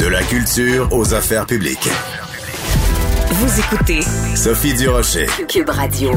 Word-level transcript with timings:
De 0.00 0.06
la 0.06 0.22
culture 0.22 0.88
aux 0.92 1.12
affaires 1.12 1.44
publiques. 1.44 1.90
Vous 3.32 3.60
écoutez 3.60 4.00
Sophie 4.34 4.72
Durocher. 4.72 5.26
Cube 5.46 5.68
Radio. 5.68 6.12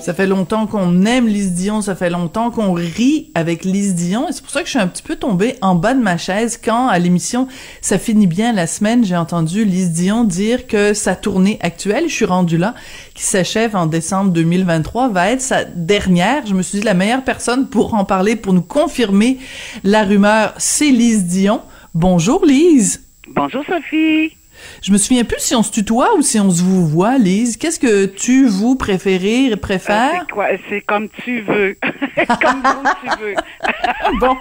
Ça 0.00 0.14
fait 0.14 0.26
longtemps 0.26 0.66
qu'on 0.66 1.04
aime 1.04 1.28
Lise 1.28 1.52
Dion, 1.52 1.82
ça 1.82 1.94
fait 1.94 2.08
longtemps 2.08 2.50
qu'on 2.50 2.72
rit 2.72 3.30
avec 3.34 3.66
Lise 3.66 3.94
Dion, 3.94 4.28
et 4.28 4.32
c'est 4.32 4.40
pour 4.40 4.50
ça 4.50 4.60
que 4.60 4.66
je 4.66 4.70
suis 4.70 4.78
un 4.78 4.86
petit 4.86 5.02
peu 5.02 5.16
tombée 5.16 5.56
en 5.60 5.74
bas 5.74 5.92
de 5.92 6.00
ma 6.00 6.16
chaise 6.16 6.58
quand, 6.62 6.88
à 6.88 6.98
l'émission 6.98 7.46
Ça 7.82 7.98
finit 7.98 8.26
bien 8.26 8.54
la 8.54 8.66
semaine, 8.66 9.04
j'ai 9.04 9.16
entendu 9.16 9.66
Lise 9.66 9.90
Dion 9.90 10.24
dire 10.24 10.66
que 10.66 10.94
sa 10.94 11.14
tournée 11.14 11.58
actuelle, 11.60 12.04
je 12.08 12.14
suis 12.14 12.24
rendue 12.24 12.56
là, 12.56 12.74
qui 13.14 13.22
s'achève 13.22 13.76
en 13.76 13.84
décembre 13.84 14.30
2023, 14.32 15.10
va 15.10 15.30
être 15.30 15.42
sa 15.42 15.64
dernière. 15.64 16.46
Je 16.46 16.54
me 16.54 16.62
suis 16.62 16.78
dit, 16.78 16.84
la 16.84 16.94
meilleure 16.94 17.24
personne 17.24 17.68
pour 17.68 17.92
en 17.92 18.06
parler, 18.06 18.34
pour 18.34 18.54
nous 18.54 18.62
confirmer 18.62 19.38
la 19.82 20.04
rumeur, 20.04 20.54
c'est 20.56 20.90
Lise 20.90 21.26
Dion. 21.26 21.60
Bonjour 21.94 22.44
Lise. 22.44 23.03
Bonjour 23.28 23.64
Sophie. 23.64 24.36
Je 24.82 24.92
me 24.92 24.98
souviens 24.98 25.24
plus 25.24 25.40
si 25.40 25.54
on 25.54 25.62
se 25.62 25.72
tutoie 25.72 26.14
ou 26.16 26.22
si 26.22 26.38
on 26.38 26.50
se 26.50 26.62
vous 26.62 26.86
voit, 26.86 27.18
Lise. 27.18 27.56
Qu'est-ce 27.56 27.80
que 27.80 28.06
tu, 28.06 28.46
vous, 28.46 28.76
préférez, 28.76 29.56
préfères? 29.56 30.20
c'est 30.20 30.30
quoi? 30.30 30.46
C'est 30.68 30.80
comme 30.82 31.08
tu 31.24 31.40
veux. 31.40 31.76
comme 31.82 32.62
tu 33.02 33.08
veux. 33.20 33.34
bon. 34.20 34.36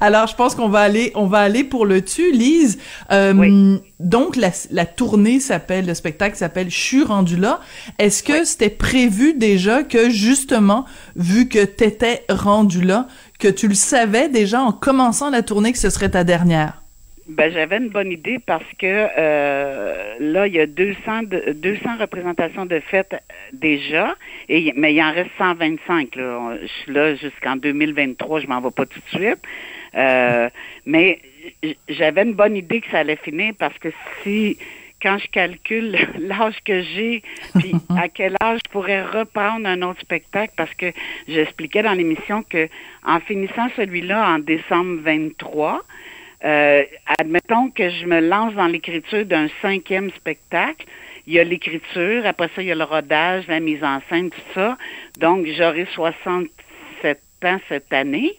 Alors, 0.00 0.26
je 0.26 0.36
pense 0.36 0.54
qu'on 0.54 0.68
va 0.68 0.80
aller, 0.80 1.12
on 1.14 1.26
va 1.26 1.38
aller 1.38 1.64
pour 1.64 1.86
le 1.86 2.02
tu, 2.02 2.30
Lise. 2.30 2.78
Euh, 3.10 3.78
donc, 3.98 4.36
la, 4.36 4.50
la 4.70 4.86
tournée 4.86 5.40
s'appelle, 5.40 5.86
le 5.86 5.94
spectacle 5.94 6.36
s'appelle 6.36 6.70
Je 6.70 6.78
suis 6.78 7.02
rendu 7.02 7.36
là. 7.36 7.60
Est-ce 7.98 8.22
que 8.22 8.44
c'était 8.44 8.70
prévu 8.70 9.34
déjà 9.34 9.82
que, 9.82 10.10
justement, 10.10 10.84
vu 11.16 11.48
que 11.48 11.64
t'étais 11.64 12.24
rendu 12.28 12.82
là, 12.82 13.08
que 13.38 13.48
tu 13.48 13.66
le 13.66 13.74
savais 13.74 14.28
déjà 14.28 14.62
en 14.62 14.72
commençant 14.72 15.30
la 15.30 15.42
tournée 15.42 15.72
que 15.72 15.78
ce 15.78 15.90
serait 15.90 16.10
ta 16.10 16.22
dernière? 16.22 16.82
Ben, 17.28 17.52
j'avais 17.52 17.78
une 17.78 17.88
bonne 17.88 18.12
idée 18.12 18.38
parce 18.38 18.64
que 18.78 19.08
euh, 19.18 20.14
là, 20.20 20.46
il 20.46 20.54
y 20.54 20.60
a 20.60 20.66
200, 20.66 21.24
de, 21.24 21.52
200 21.54 21.96
représentations 21.98 22.66
de 22.66 22.78
fêtes 22.78 23.14
euh, 23.14 23.16
déjà, 23.52 24.14
et, 24.48 24.72
mais 24.76 24.94
il 24.94 25.02
en 25.02 25.12
reste 25.12 25.30
125. 25.36 26.14
Là. 26.14 26.56
Je 26.62 26.66
suis 26.66 26.92
là 26.92 27.16
jusqu'en 27.16 27.56
2023, 27.56 28.40
je 28.40 28.46
m'en 28.46 28.60
vais 28.60 28.70
pas 28.70 28.86
tout 28.86 29.00
de 29.00 29.18
suite. 29.18 29.42
Euh, 29.96 30.48
mais 30.84 31.20
j'avais 31.88 32.22
une 32.22 32.34
bonne 32.34 32.56
idée 32.56 32.80
que 32.80 32.90
ça 32.90 33.00
allait 33.00 33.16
finir 33.16 33.54
parce 33.58 33.76
que 33.78 33.88
si 34.22 34.56
quand 35.02 35.18
je 35.18 35.28
calcule 35.28 35.98
l'âge 36.20 36.58
que 36.64 36.82
j'ai, 36.82 37.24
puis 37.58 37.72
à 37.98 38.08
quel 38.08 38.36
âge 38.40 38.60
je 38.64 38.70
pourrais 38.70 39.02
reprendre 39.02 39.66
un 39.66 39.82
autre 39.82 40.00
spectacle, 40.00 40.52
parce 40.56 40.74
que 40.74 40.92
j'expliquais 41.26 41.82
dans 41.82 41.92
l'émission 41.92 42.44
que 42.44 42.68
en 43.04 43.18
finissant 43.18 43.68
celui-là 43.76 44.34
en 44.34 44.38
décembre 44.38 45.00
23, 45.02 45.82
euh, 46.46 46.84
admettons 47.18 47.70
que 47.70 47.90
je 47.90 48.06
me 48.06 48.20
lance 48.20 48.54
dans 48.54 48.68
l'écriture 48.68 49.24
d'un 49.24 49.48
cinquième 49.60 50.10
spectacle. 50.10 50.86
Il 51.26 51.32
y 51.32 51.40
a 51.40 51.44
l'écriture, 51.44 52.24
après 52.24 52.48
ça, 52.54 52.62
il 52.62 52.68
y 52.68 52.72
a 52.72 52.76
le 52.76 52.84
rodage, 52.84 53.48
la 53.48 53.58
mise 53.58 53.82
en 53.82 54.00
scène, 54.08 54.30
tout 54.30 54.54
ça. 54.54 54.78
Donc, 55.18 55.46
j'aurai 55.58 55.86
67 55.92 57.20
ans 57.44 57.58
cette 57.68 57.92
année. 57.92 58.32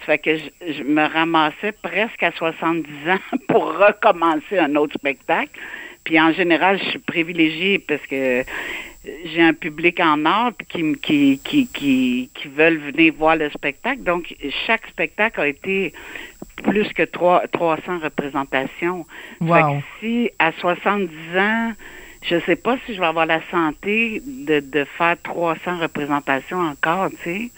Ça 0.00 0.06
fait 0.06 0.18
que 0.18 0.36
je, 0.36 0.82
me 0.82 1.02
ramassais 1.02 1.72
presque 1.72 2.22
à 2.22 2.30
70 2.32 2.88
ans 3.08 3.18
pour 3.48 3.64
recommencer 3.78 4.58
un 4.58 4.76
autre 4.76 4.94
spectacle. 4.98 5.58
Puis 6.04 6.20
en 6.20 6.32
général, 6.32 6.78
je 6.78 6.90
suis 6.90 6.98
privilégiée 6.98 7.78
parce 7.78 8.06
que 8.06 8.44
j'ai 9.24 9.42
un 9.42 9.54
public 9.54 9.98
en 10.00 10.24
or 10.26 10.52
qui, 10.68 10.94
qui, 10.96 11.40
qui, 11.42 11.66
qui, 11.68 12.30
qui 12.34 12.48
veulent 12.48 12.78
venir 12.78 13.14
voir 13.14 13.36
le 13.36 13.50
spectacle. 13.50 14.02
Donc, 14.02 14.34
chaque 14.66 14.86
spectacle 14.88 15.40
a 15.40 15.48
été 15.48 15.92
plus 16.62 16.92
que 16.92 17.02
3, 17.02 17.48
300 17.48 17.98
représentations. 18.02 19.06
Wow. 19.40 19.82
si 20.00 20.30
à 20.38 20.52
70 20.52 21.08
ans, 21.38 21.72
je 22.22 22.40
sais 22.40 22.56
pas 22.56 22.76
si 22.84 22.94
je 22.94 23.00
vais 23.00 23.06
avoir 23.06 23.26
la 23.26 23.40
santé 23.50 24.22
de, 24.26 24.60
de 24.60 24.84
faire 24.96 25.16
300 25.22 25.78
représentations 25.78 26.58
encore, 26.58 27.10
tu 27.10 27.16
sais. 27.22 27.50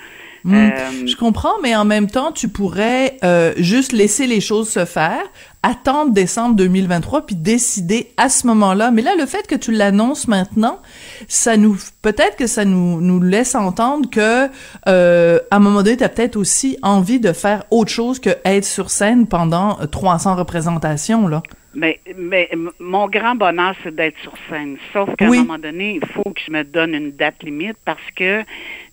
Hmm. 0.44 0.54
Euh, 0.54 1.06
je 1.06 1.16
comprends, 1.16 1.54
mais 1.62 1.74
en 1.74 1.84
même 1.84 2.08
temps, 2.08 2.32
tu 2.32 2.48
pourrais 2.48 3.16
euh, 3.24 3.52
juste 3.56 3.92
laisser 3.92 4.26
les 4.26 4.40
choses 4.40 4.68
se 4.68 4.84
faire, 4.84 5.22
attendre 5.62 6.12
décembre 6.12 6.54
2023 6.56 7.26
puis 7.26 7.34
décider 7.34 8.12
à 8.16 8.28
ce 8.28 8.46
moment-là. 8.46 8.90
Mais 8.90 9.02
là, 9.02 9.12
le 9.18 9.26
fait 9.26 9.46
que 9.46 9.54
tu 9.54 9.72
l'annonces 9.72 10.28
maintenant, 10.28 10.80
ça 11.26 11.56
nous 11.56 11.76
peut-être 12.02 12.36
que 12.36 12.46
ça 12.46 12.64
nous 12.64 13.00
nous 13.00 13.20
laisse 13.20 13.54
entendre 13.54 14.08
que 14.08 14.48
euh, 14.88 15.40
à 15.50 15.56
un 15.56 15.58
moment 15.58 15.82
donné, 15.82 15.96
tu 15.96 16.04
as 16.04 16.08
peut-être 16.08 16.36
aussi 16.36 16.78
envie 16.82 17.20
de 17.20 17.32
faire 17.32 17.64
autre 17.70 17.90
chose 17.90 18.20
que 18.20 18.30
être 18.44 18.64
sur 18.64 18.90
scène 18.90 19.26
pendant 19.26 19.78
300 19.90 20.36
représentations 20.36 21.26
là. 21.26 21.42
Mais, 21.74 22.00
mais 22.16 22.48
mon 22.78 23.08
grand 23.08 23.34
bonheur, 23.34 23.74
c'est 23.82 23.94
d'être 23.94 24.18
sur 24.20 24.32
scène. 24.48 24.78
Sauf 24.92 25.14
qu'à 25.16 25.26
un 25.26 25.28
moment 25.28 25.58
donné, 25.58 26.00
il 26.02 26.06
faut 26.08 26.24
que 26.30 26.40
je 26.44 26.50
me 26.50 26.64
donne 26.64 26.94
une 26.94 27.12
date 27.12 27.42
limite 27.42 27.76
parce 27.84 28.10
que 28.16 28.42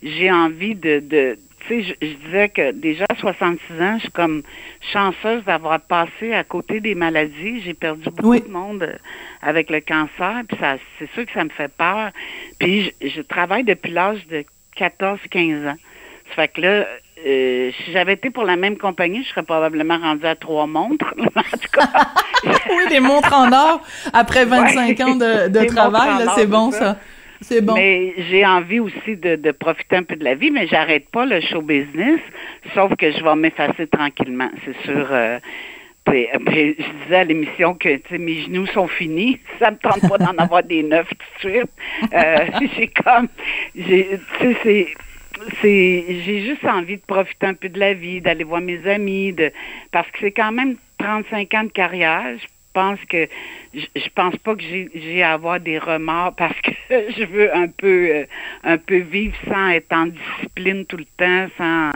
j'ai 0.02 0.30
envie 0.30 0.74
de, 0.74 1.00
de 1.00 1.38
tu 1.66 1.82
sais, 1.82 1.96
je, 2.00 2.06
disais 2.26 2.48
que 2.48 2.72
déjà 2.72 3.06
à 3.08 3.16
66 3.16 3.80
ans, 3.80 3.96
je 3.96 4.02
suis 4.02 4.12
comme 4.12 4.42
chanceuse 4.92 5.42
d'avoir 5.44 5.80
passé 5.80 6.32
à 6.32 6.44
côté 6.44 6.80
des 6.80 6.94
maladies. 6.94 7.62
J'ai 7.62 7.74
perdu 7.74 8.08
beaucoup 8.10 8.38
de 8.38 8.48
monde 8.48 8.82
euh, 8.82 8.96
avec 9.42 9.70
le 9.70 9.80
cancer, 9.80 10.42
puis 10.46 10.58
ça, 10.60 10.76
c'est 10.98 11.10
sûr 11.12 11.26
que 11.26 11.32
ça 11.32 11.44
me 11.44 11.50
fait 11.50 11.72
peur. 11.72 12.10
Puis 12.58 12.92
je, 13.00 13.08
je 13.08 13.20
travaille 13.22 13.64
depuis 13.64 13.90
l'âge 13.90 14.24
de 14.28 14.44
14-15 14.76 15.70
ans. 15.70 15.76
Ça 16.28 16.34
fait 16.34 16.48
que 16.48 16.60
là, 16.60 16.86
euh, 17.24 17.70
si 17.72 17.92
j'avais 17.92 18.14
été 18.14 18.30
pour 18.30 18.44
la 18.44 18.56
même 18.56 18.76
compagnie, 18.76 19.22
je 19.24 19.30
serais 19.30 19.42
probablement 19.42 19.98
rendue 19.98 20.26
à 20.26 20.36
trois 20.36 20.66
montres. 20.66 21.14
en 21.18 21.56
tout 21.56 21.70
cas. 21.72 21.88
oui, 22.70 22.88
des 22.88 23.00
montres 23.00 23.32
en 23.32 23.52
or 23.52 23.82
après 24.12 24.44
25 24.44 25.00
ans 25.00 25.16
de, 25.16 25.48
de 25.48 25.64
travail, 25.66 26.26
c'est 26.36 26.46
bon 26.46 26.70
ça. 26.70 26.98
C'est 27.40 27.60
bon. 27.60 27.74
Mais 27.74 28.14
j'ai 28.30 28.46
envie 28.46 28.80
aussi 28.80 29.16
de, 29.16 29.36
de, 29.36 29.50
profiter 29.50 29.96
un 29.96 30.02
peu 30.02 30.16
de 30.16 30.24
la 30.24 30.34
vie, 30.34 30.50
mais 30.50 30.66
j'arrête 30.66 31.08
pas 31.10 31.26
le 31.26 31.40
show 31.42 31.60
business, 31.60 32.20
sauf 32.74 32.96
que 32.96 33.12
je 33.12 33.22
vais 33.22 33.36
m'effacer 33.36 33.86
tranquillement, 33.86 34.50
c'est 34.64 34.76
sûr. 34.86 35.06
Euh, 35.10 35.38
puis, 36.06 36.28
je 36.78 37.04
disais 37.04 37.16
à 37.16 37.24
l'émission 37.24 37.74
que 37.74 38.00
mes 38.16 38.42
genoux 38.42 38.66
sont 38.66 38.86
finis. 38.86 39.40
Ça 39.58 39.70
me 39.70 39.76
tente 39.76 40.08
pas 40.08 40.18
d'en 40.18 40.36
avoir 40.38 40.62
des 40.62 40.82
neufs 40.82 41.08
tout 41.08 41.48
de 41.48 41.52
suite. 41.52 41.70
Euh, 42.12 42.46
j'ai 42.76 42.88
comme, 42.88 43.28
j'ai, 43.74 44.20
tu 44.38 44.52
sais, 44.52 44.56
c'est 44.62 44.86
c'est 45.60 46.04
j'ai 46.24 46.44
juste 46.44 46.64
envie 46.64 46.96
de 46.96 47.02
profiter 47.06 47.46
un 47.46 47.54
peu 47.54 47.68
de 47.68 47.78
la 47.78 47.94
vie, 47.94 48.20
d'aller 48.20 48.44
voir 48.44 48.60
mes 48.60 48.86
amis, 48.88 49.32
de 49.32 49.52
parce 49.92 50.10
que 50.10 50.18
c'est 50.20 50.32
quand 50.32 50.52
même 50.52 50.76
35 50.98 51.54
ans 51.54 51.64
de 51.64 51.68
carrière. 51.68 52.36
Je 52.38 52.46
pense 52.72 52.98
que 53.08 53.26
je, 53.74 54.08
pense 54.14 54.36
pas 54.36 54.54
que 54.54 54.62
j'ai 54.62 55.22
à 55.22 55.32
avoir 55.32 55.60
des 55.60 55.78
remords 55.78 56.34
parce 56.36 56.60
que 56.60 56.70
je 56.90 57.24
veux 57.24 57.54
un 57.54 57.68
peu 57.68 58.08
euh, 58.10 58.24
un 58.64 58.78
peu 58.78 58.98
vivre 58.98 59.36
sans 59.48 59.68
être 59.70 59.92
en 59.92 60.06
discipline 60.06 60.84
tout 60.84 60.98
le 60.98 61.06
temps, 61.16 61.46
sans 61.56 61.90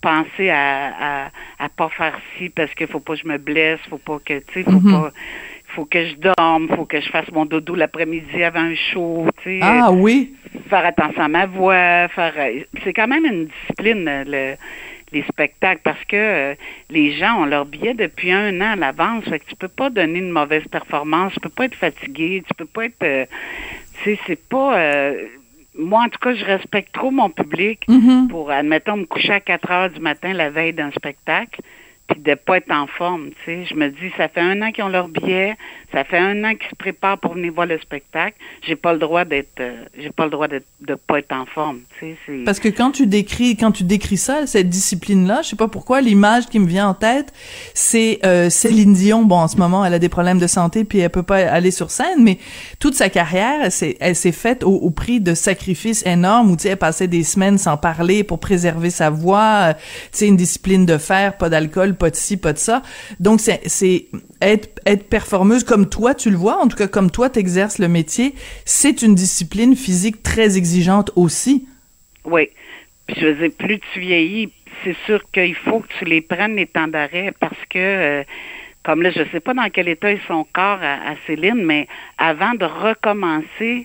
penser 0.00 0.50
à, 0.50 1.24
à, 1.24 1.30
à 1.58 1.68
pas 1.68 1.88
faire 1.88 2.18
ci 2.36 2.48
parce 2.50 2.72
qu'il 2.74 2.86
faut 2.86 3.00
pas 3.00 3.14
que 3.14 3.22
je 3.22 3.28
me 3.28 3.38
blesse, 3.38 3.80
faut 3.88 3.98
pas 3.98 4.18
que 4.24 4.38
tu 4.38 4.52
sais, 4.52 4.62
faut 4.64 4.72
mm-hmm. 4.72 5.02
pas 5.02 5.12
faut 5.76 5.84
que 5.84 6.06
je 6.06 6.14
dorme, 6.16 6.68
faut 6.74 6.86
que 6.86 7.00
je 7.00 7.08
fasse 7.10 7.30
mon 7.32 7.44
dodo 7.44 7.74
l'après-midi 7.74 8.42
avant 8.42 8.60
un 8.60 8.74
show, 8.74 9.26
tu 9.42 9.60
sais. 9.60 9.60
Ah 9.62 9.92
oui. 9.92 10.34
Faire 10.70 10.86
attention 10.86 11.22
à 11.22 11.28
ma 11.28 11.46
voix, 11.46 12.08
faire. 12.08 12.34
C'est 12.82 12.94
quand 12.94 13.06
même 13.06 13.26
une 13.26 13.46
discipline 13.46 14.24
le, 14.26 14.54
les 15.12 15.22
spectacles 15.24 15.82
parce 15.84 16.02
que 16.06 16.16
euh, 16.16 16.54
les 16.88 17.12
gens 17.12 17.42
ont 17.42 17.44
leur 17.44 17.66
billet 17.66 17.92
depuis 17.92 18.32
un 18.32 18.58
an 18.62 18.72
à 18.72 18.76
l'avance, 18.76 19.24
fait 19.24 19.38
que 19.38 19.44
tu 19.50 19.56
peux 19.56 19.68
pas 19.68 19.90
donner 19.90 20.18
une 20.18 20.30
mauvaise 20.30 20.66
performance, 20.68 21.34
tu 21.34 21.40
peux 21.40 21.50
pas 21.50 21.66
être 21.66 21.76
fatigué, 21.76 22.42
tu 22.48 22.54
peux 22.54 22.64
pas 22.64 22.86
être. 22.86 23.02
Euh, 23.02 23.26
tu 24.02 24.14
sais, 24.14 24.20
c'est 24.26 24.48
pas. 24.48 24.78
Euh, 24.78 25.26
moi, 25.78 26.04
en 26.04 26.08
tout 26.08 26.18
cas, 26.18 26.34
je 26.34 26.44
respecte 26.44 26.92
trop 26.94 27.10
mon 27.10 27.28
public 27.28 27.80
mm-hmm. 27.86 28.28
pour, 28.28 28.50
admettons, 28.50 28.96
me 28.96 29.04
coucher 29.04 29.34
à 29.34 29.40
4 29.40 29.70
heures 29.70 29.90
du 29.90 30.00
matin 30.00 30.32
la 30.32 30.48
veille 30.48 30.72
d'un 30.72 30.90
spectacle 30.90 31.60
puis 32.08 32.20
de 32.20 32.34
pas 32.34 32.58
être 32.58 32.70
en 32.70 32.86
forme, 32.86 33.30
tu 33.44 33.44
sais. 33.44 33.64
Je 33.64 33.74
me 33.74 33.88
dis, 33.88 34.12
ça 34.16 34.28
fait 34.28 34.40
un 34.40 34.62
an 34.62 34.70
qu'ils 34.70 34.84
ont 34.84 34.88
leur 34.88 35.08
billet, 35.08 35.56
ça 35.92 36.04
fait 36.04 36.18
un 36.18 36.44
an 36.44 36.54
qu'ils 36.54 36.70
se 36.70 36.76
préparent 36.76 37.18
pour 37.18 37.34
venir 37.34 37.52
voir 37.52 37.66
le 37.66 37.78
spectacle. 37.78 38.36
J'ai 38.62 38.76
pas 38.76 38.92
le 38.92 38.98
droit 38.98 39.24
d'être, 39.24 39.60
euh, 39.60 39.84
j'ai 39.98 40.10
pas 40.10 40.24
le 40.24 40.30
droit 40.30 40.46
de, 40.46 40.62
de 40.82 40.94
pas 40.94 41.18
être 41.18 41.32
en 41.32 41.46
forme, 41.46 41.80
tu 41.98 42.16
sais. 42.26 42.42
Parce 42.44 42.60
que 42.60 42.68
quand 42.68 42.92
tu 42.92 43.06
décris, 43.06 43.56
quand 43.56 43.72
tu 43.72 43.82
décris 43.82 44.18
ça, 44.18 44.46
cette 44.46 44.68
discipline-là, 44.68 45.42
je 45.42 45.48
sais 45.48 45.56
pas 45.56 45.68
pourquoi, 45.68 46.00
l'image 46.00 46.46
qui 46.46 46.58
me 46.60 46.66
vient 46.66 46.88
en 46.88 46.94
tête, 46.94 47.32
c'est 47.74 48.20
euh, 48.24 48.50
Céline 48.50 48.92
Dion. 48.92 49.24
Bon, 49.24 49.36
en 49.36 49.48
ce 49.48 49.56
moment, 49.56 49.84
elle 49.84 49.94
a 49.94 49.98
des 49.98 50.08
problèmes 50.08 50.38
de 50.38 50.46
santé, 50.46 50.84
puis 50.84 50.98
elle 50.98 51.10
peut 51.10 51.24
pas 51.24 51.38
aller 51.50 51.72
sur 51.72 51.90
scène, 51.90 52.22
mais 52.22 52.38
toute 52.78 52.94
sa 52.94 53.08
carrière, 53.08 53.60
elle 53.64 53.72
s'est, 53.72 53.96
elle 54.00 54.14
s'est 54.16 54.32
faite 54.32 54.62
au, 54.62 54.74
au, 54.74 54.90
prix 54.90 55.20
de 55.20 55.34
sacrifices 55.34 56.06
énormes, 56.06 56.52
où 56.52 56.56
tu 56.56 56.62
sais, 56.62 56.68
elle 56.70 56.76
passait 56.76 57.08
des 57.08 57.24
semaines 57.24 57.58
sans 57.58 57.76
parler 57.76 58.22
pour 58.22 58.38
préserver 58.38 58.90
sa 58.90 59.10
voix, 59.10 59.70
euh, 59.70 59.72
tu 59.72 60.18
sais, 60.18 60.26
une 60.28 60.36
discipline 60.36 60.86
de 60.86 60.98
fer, 60.98 61.36
pas 61.36 61.48
d'alcool, 61.48 61.95
pas 61.96 62.10
de 62.10 62.16
ci, 62.16 62.36
pas 62.36 62.52
de 62.52 62.58
ça. 62.58 62.82
Donc, 63.20 63.40
c'est 63.40 64.06
être, 64.40 64.68
être 64.86 65.08
performeuse 65.08 65.64
comme 65.64 65.88
toi, 65.88 66.14
tu 66.14 66.30
le 66.30 66.36
vois, 66.36 66.62
en 66.62 66.68
tout 66.68 66.76
cas 66.76 66.88
comme 66.88 67.10
toi, 67.10 67.30
tu 67.30 67.38
exerces 67.38 67.78
le 67.78 67.88
métier, 67.88 68.34
c'est 68.64 69.02
une 69.02 69.14
discipline 69.14 69.76
physique 69.76 70.22
très 70.22 70.56
exigeante 70.56 71.10
aussi. 71.16 71.66
Oui. 72.24 72.50
Puis 73.06 73.16
je 73.20 73.26
veux 73.26 73.34
dire, 73.34 73.56
plus 73.56 73.80
tu 73.92 74.00
vieillis, 74.00 74.52
c'est 74.84 74.96
sûr 75.06 75.22
qu'il 75.32 75.54
faut 75.54 75.80
que 75.80 75.88
tu 75.98 76.04
les 76.04 76.20
prennes 76.20 76.56
les 76.56 76.66
temps 76.66 76.88
d'arrêt 76.88 77.32
parce 77.38 77.58
que 77.70 77.78
euh, 77.78 78.24
comme 78.86 79.02
là, 79.02 79.10
je 79.10 79.22
sais 79.32 79.40
pas 79.40 79.52
dans 79.52 79.68
quel 79.68 79.88
état 79.88 80.12
est 80.12 80.24
son 80.28 80.46
corps 80.52 80.78
à, 80.80 81.14
Céline, 81.26 81.64
mais 81.64 81.88
avant 82.18 82.54
de 82.54 82.64
recommencer, 82.64 83.84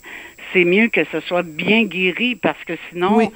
c'est 0.54 0.64
mieux 0.64 0.90
que 0.90 1.04
ce 1.12 1.22
soit 1.22 1.42
bien 1.42 1.86
guéri 1.86 2.36
parce 2.36 2.64
que 2.66 2.74
sinon, 2.90 3.32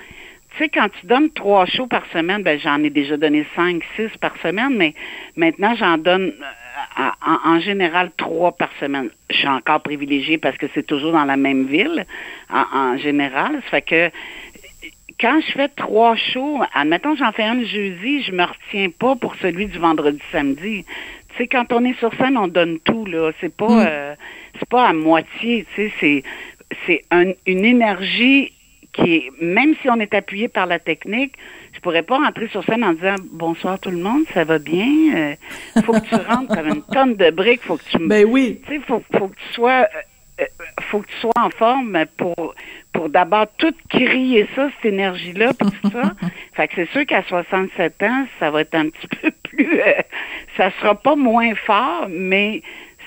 tu 0.55 0.63
sais, 0.63 0.69
quand 0.69 0.87
tu 0.99 1.05
donnes 1.05 1.29
trois 1.31 1.65
shows 1.65 1.87
par 1.87 2.05
semaine, 2.13 2.41
ben 2.41 2.57
j'en 2.59 2.81
ai 2.83 2.89
déjà 2.89 3.17
donné 3.17 3.45
cinq, 3.55 3.83
six 3.95 4.09
par 4.19 4.35
semaine, 4.37 4.75
mais 4.77 4.93
maintenant 5.35 5.75
j'en 5.75 5.97
donne 5.97 6.33
euh, 6.97 7.09
en, 7.45 7.59
général 7.59 8.11
trois 8.15 8.53
par 8.53 8.69
semaine. 8.79 9.09
Je 9.29 9.35
suis 9.35 9.47
encore 9.47 9.81
privilégiée 9.81 10.37
parce 10.37 10.57
que 10.57 10.67
c'est 10.73 10.85
toujours 10.85 11.11
dans 11.11 11.25
la 11.25 11.35
même 11.35 11.65
ville 11.65 12.05
en, 12.49 12.97
général. 12.97 13.61
Ça 13.65 13.69
fait 13.69 13.81
que 13.81 14.11
quand 15.19 15.41
je 15.45 15.51
fais 15.51 15.67
trois 15.67 16.15
shows, 16.15 16.61
admettons 16.73 17.15
j'en 17.15 17.31
fais 17.33 17.43
un 17.43 17.55
le 17.55 17.65
jeudi, 17.65 18.23
je 18.23 18.31
me 18.31 18.43
retiens 18.43 18.89
pas 18.97 19.15
pour 19.15 19.35
celui 19.35 19.67
du 19.67 19.77
vendredi 19.77 20.21
samedi. 20.31 20.85
Tu 21.31 21.37
sais, 21.37 21.47
quand 21.47 21.73
on 21.73 21.83
est 21.83 21.97
sur 21.99 22.13
scène, 22.15 22.37
on 22.37 22.47
donne 22.47 22.79
tout, 22.79 23.05
là. 23.05 23.31
C'est 23.41 23.53
pas 23.53 23.67
mm. 23.67 23.85
euh, 23.87 24.15
c'est 24.57 24.69
pas 24.69 24.87
à 24.87 24.93
moitié, 24.93 25.65
tu 25.75 25.89
sais, 25.89 25.93
c'est 25.99 26.23
c'est 26.85 27.01
une 27.11 27.65
énergie 27.65 28.51
qui 28.95 29.15
est, 29.15 29.31
même 29.41 29.75
si 29.81 29.89
on 29.89 29.99
est 29.99 30.13
appuyé 30.13 30.47
par 30.47 30.65
la 30.65 30.79
technique, 30.79 31.33
je 31.73 31.79
pourrais 31.81 32.03
pas 32.03 32.17
rentrer 32.17 32.47
sur 32.47 32.63
scène 32.63 32.83
en 32.83 32.93
disant 32.93 33.15
bonsoir 33.31 33.79
tout 33.79 33.91
le 33.91 33.97
monde, 33.97 34.23
ça 34.33 34.43
va 34.43 34.57
bien. 34.57 34.87
Euh, 35.15 35.81
faut 35.83 35.93
que 35.93 36.07
tu 36.07 36.15
rentres 36.15 36.55
comme 36.55 36.67
une 36.67 36.83
tonne 36.83 37.15
de 37.15 37.29
briques, 37.31 37.63
faut 37.63 37.77
que 37.77 37.83
tu 37.83 38.07
Ben 38.07 38.25
oui. 38.25 38.61
Tu 38.65 38.75
sais, 38.75 38.81
faut, 38.87 39.03
faut 39.17 39.27
que 39.27 39.35
tu 39.35 39.53
sois 39.53 39.81
euh, 39.81 40.41
euh, 40.41 40.45
faut 40.89 40.99
que 40.99 41.07
tu 41.07 41.17
sois 41.17 41.31
en 41.37 41.49
forme 41.49 42.05
pour 42.17 42.55
pour 42.93 43.09
d'abord 43.09 43.47
tout 43.57 43.73
crier 43.89 44.47
ça, 44.55 44.69
cette 44.75 44.93
énergie-là, 44.93 45.51
puis 45.53 45.67
tout 45.81 45.91
ça. 45.91 46.13
fait 46.53 46.67
que 46.69 46.75
c'est 46.75 46.89
sûr 46.91 47.05
qu'à 47.05 47.23
67 47.23 48.03
ans, 48.03 48.25
ça 48.39 48.51
va 48.51 48.61
être 48.61 48.75
un 48.75 48.89
petit 48.89 49.07
peu 49.21 49.31
plus 49.43 49.81
ça 50.55 50.71
sera 50.79 50.95
pas 50.95 51.17
moins 51.17 51.53
fort, 51.55 52.07
mais 52.09 52.61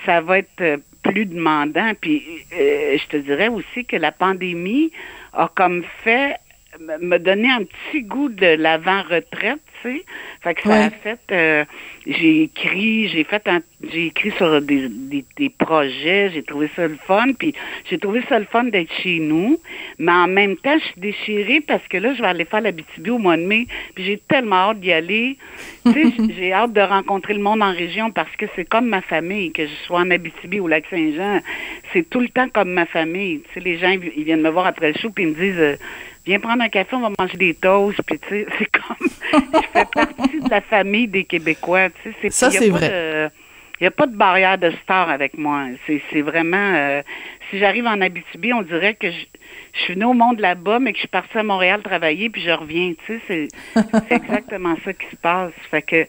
ça 0.05 0.21
va 0.21 0.39
être 0.39 0.81
plus 1.03 1.25
demandant. 1.25 1.93
Puis 1.99 2.23
je 2.51 3.07
te 3.09 3.17
dirais 3.17 3.49
aussi 3.49 3.87
que 3.87 3.97
la 3.97 4.13
pandémie 4.13 4.93
a 5.33 5.49
comme 5.55 5.85
fait 6.05 6.39
me 6.81 7.19
donner 7.19 7.51
un 7.51 7.65
petit 7.65 8.03
goût 8.03 8.29
de 8.29 8.47
l'avant-retraite, 8.47 9.61
tu 9.83 9.89
sais. 9.97 10.05
Fait 10.43 10.55
que 10.55 10.63
ça 10.63 10.85
a 10.87 10.91
fait, 10.91 11.19
euh, 11.33 11.65
j'ai 12.07 12.43
écrit, 12.43 13.09
j'ai 13.09 13.25
fait 13.25 13.47
un, 13.49 13.61
j'ai 13.93 14.07
écrit 14.07 14.31
sur 14.33 14.61
des, 14.63 14.89
des, 15.37 15.51
projets, 15.51 16.31
j'ai 16.33 16.43
trouvé 16.43 16.71
ça 16.77 16.87
le 16.87 16.97
fun, 16.97 17.33
puis 17.39 17.55
j'ai 17.91 17.99
trouvé 17.99 18.23
ça 18.29 18.39
le 18.39 18.45
fun 18.45 18.65
d'être 18.65 18.93
chez 19.03 19.19
nous, 19.19 19.59
mais 19.99 20.13
en 20.13 20.29
même 20.29 20.57
temps, 20.57 20.79
je 20.79 20.85
suis 20.85 21.01
déchirée 21.01 21.61
parce 21.61 21.87
que 21.89 21.97
là, 21.97 22.15
je 22.15 22.23
vais 22.23 22.29
aller 22.29 22.45
faire 22.45 22.61
la 22.61 22.73
BTB 22.73 23.09
au 23.11 23.19
mois 23.19 23.37
de 23.37 23.43
mai, 23.43 23.67
puis 23.95 24.05
j'ai 24.05 24.23
tellement 24.29 24.71
hâte 24.71 24.81
d'y 24.81 24.93
aller. 24.93 25.37
Tu 25.87 25.93
sais, 25.93 26.13
j'ai 26.39 26.53
hâte 26.53 26.73
de 26.73 26.81
rencontrer 26.81 27.35
le 27.35 27.41
monde 27.41 27.63
en 27.63 27.73
région 27.73 28.11
parce 28.11 28.35
que 28.37 28.47
c'est 28.55 28.65
comme 28.65 28.87
ma 28.87 29.03
famille, 29.03 29.53
que 29.53 29.67
je 29.67 29.75
sois 29.87 30.01
en 30.01 30.11
Abitibi 30.11 30.61
ou 30.61 30.65
au 30.65 30.69
Lac-Saint-Jean, 30.69 31.41
c'est 31.93 32.09
tout 32.09 32.21
le 32.21 32.29
temps 32.29 32.49
comme 32.49 32.71
ma 32.71 32.87
famille. 32.87 33.43
Tu 33.49 33.55
sais, 33.55 33.61
les 33.61 33.79
gens, 33.79 33.91
ils 33.91 34.25
viennent 34.25 34.43
me 34.43 34.51
voir 34.51 34.67
après 34.67 34.93
le 34.93 34.99
show, 34.99 35.11
puis 35.11 35.25
ils 35.25 35.31
me 35.31 35.35
disent... 35.35 35.59
Euh, 35.59 35.77
viens 36.29 36.41
prendre 36.41 36.63
un 36.63 36.69
café, 36.69 36.95
on 36.95 37.01
va 37.01 37.11
manger 37.19 37.39
des 37.39 37.55
toasts, 37.55 38.03
puis 38.03 38.19
tu 38.19 38.29
sais, 38.29 38.47
c'est 38.59 38.71
comme, 38.71 39.09
je 39.33 39.69
fais 39.73 39.87
partie 39.87 40.41
de 40.41 40.51
la 40.51 40.61
famille 40.61 41.09
des 41.09 41.25
Québécois, 41.25 41.89
tu 42.03 42.15
sais. 42.21 42.31
Ça, 42.31 42.51
c'est 42.51 42.69
vrai. 42.69 43.31
Il 43.81 43.85
n'y 43.85 43.87
a 43.87 43.93
pas 43.93 44.07
de 44.07 44.17
barrière 44.17 44.59
de 44.59 44.73
star 44.83 45.09
avec 45.09 45.39
moi. 45.39 45.67
C'est 45.87 46.21
vraiment... 46.21 46.75
Euh, 46.75 47.03
si 47.49 47.61
j'arrive 47.61 47.87
en 47.87 48.01
Abitibi, 48.01 48.53
on 48.53 48.63
dirait 48.63 48.95
que 48.95 49.09
je, 49.09 49.17
je 49.73 49.81
suis 49.83 49.95
venue 49.95 50.07
au 50.07 50.15
monde 50.15 50.41
là-bas, 50.41 50.81
mais 50.81 50.91
que 50.91 50.97
je 50.97 51.03
suis 51.03 51.09
partie 51.09 51.39
à 51.39 51.45
Montréal 51.45 51.81
travailler, 51.83 52.29
puis 52.29 52.43
je 52.43 52.51
reviens. 52.51 52.93
Tu 53.07 53.21
sais, 53.29 53.49
c'est 53.75 54.11
exactement 54.17 54.75
ça 54.85 54.93
qui 54.93 55.07
se 55.07 55.17
passe. 55.17 55.53
Fait 55.71 55.83
que 55.83 56.07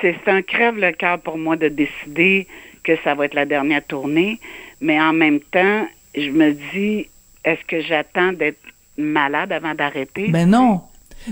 c'est 0.00 0.16
un 0.26 0.40
crève 0.40 0.78
le 0.78 0.92
cœur 0.92 1.18
pour 1.18 1.36
moi 1.36 1.56
de 1.56 1.68
décider 1.68 2.46
que 2.82 2.96
ça 3.04 3.14
va 3.14 3.26
être 3.26 3.34
la 3.34 3.44
dernière 3.44 3.84
tournée. 3.84 4.40
Mais 4.80 4.98
en 4.98 5.12
même 5.12 5.40
temps, 5.40 5.86
je 6.16 6.30
me 6.30 6.52
dis, 6.72 7.08
est-ce 7.44 7.62
que 7.66 7.82
j'attends 7.82 8.32
d'être 8.32 8.58
malade 8.98 9.52
avant 9.52 9.74
d'arrêter. 9.74 10.28
Ben 10.28 10.48
non. 10.48 10.80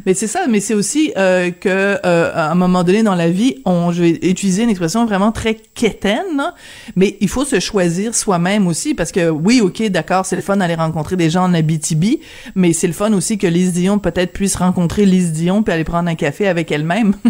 Mais 0.06 0.14
c'est 0.14 0.26
ça, 0.26 0.46
mais 0.48 0.60
c'est 0.60 0.74
aussi 0.74 1.12
euh, 1.16 1.50
que 1.50 1.68
euh, 1.68 2.32
à 2.34 2.50
un 2.50 2.54
moment 2.54 2.82
donné 2.82 3.02
dans 3.02 3.14
la 3.14 3.30
vie, 3.30 3.62
on, 3.64 3.92
je 3.92 4.02
vais 4.02 4.10
utiliser 4.10 4.64
une 4.64 4.70
expression 4.70 5.04
vraiment 5.06 5.30
très 5.30 5.54
quétaine, 5.54 6.52
mais 6.96 7.16
il 7.20 7.28
faut 7.28 7.44
se 7.44 7.60
choisir 7.60 8.14
soi-même 8.14 8.66
aussi 8.66 8.94
parce 8.94 9.12
que 9.12 9.30
oui, 9.30 9.60
ok, 9.60 9.84
d'accord, 9.90 10.26
c'est 10.26 10.36
le 10.36 10.42
fun 10.42 10.56
d'aller 10.56 10.74
rencontrer 10.74 11.16
des 11.16 11.30
gens 11.30 11.44
en 11.44 11.54
Abitibi, 11.54 12.20
mais 12.56 12.72
c'est 12.72 12.88
le 12.88 12.92
fun 12.92 13.12
aussi 13.12 13.38
que 13.38 13.46
Lise 13.46 13.72
Dion 13.72 13.98
peut-être 13.98 14.32
puisse 14.32 14.56
rencontrer 14.56 15.04
Lise 15.06 15.32
Dion 15.32 15.62
puis 15.62 15.72
aller 15.72 15.84
prendre 15.84 16.08
un 16.08 16.16
café 16.16 16.48
avec 16.48 16.72
elle-même. 16.72 17.14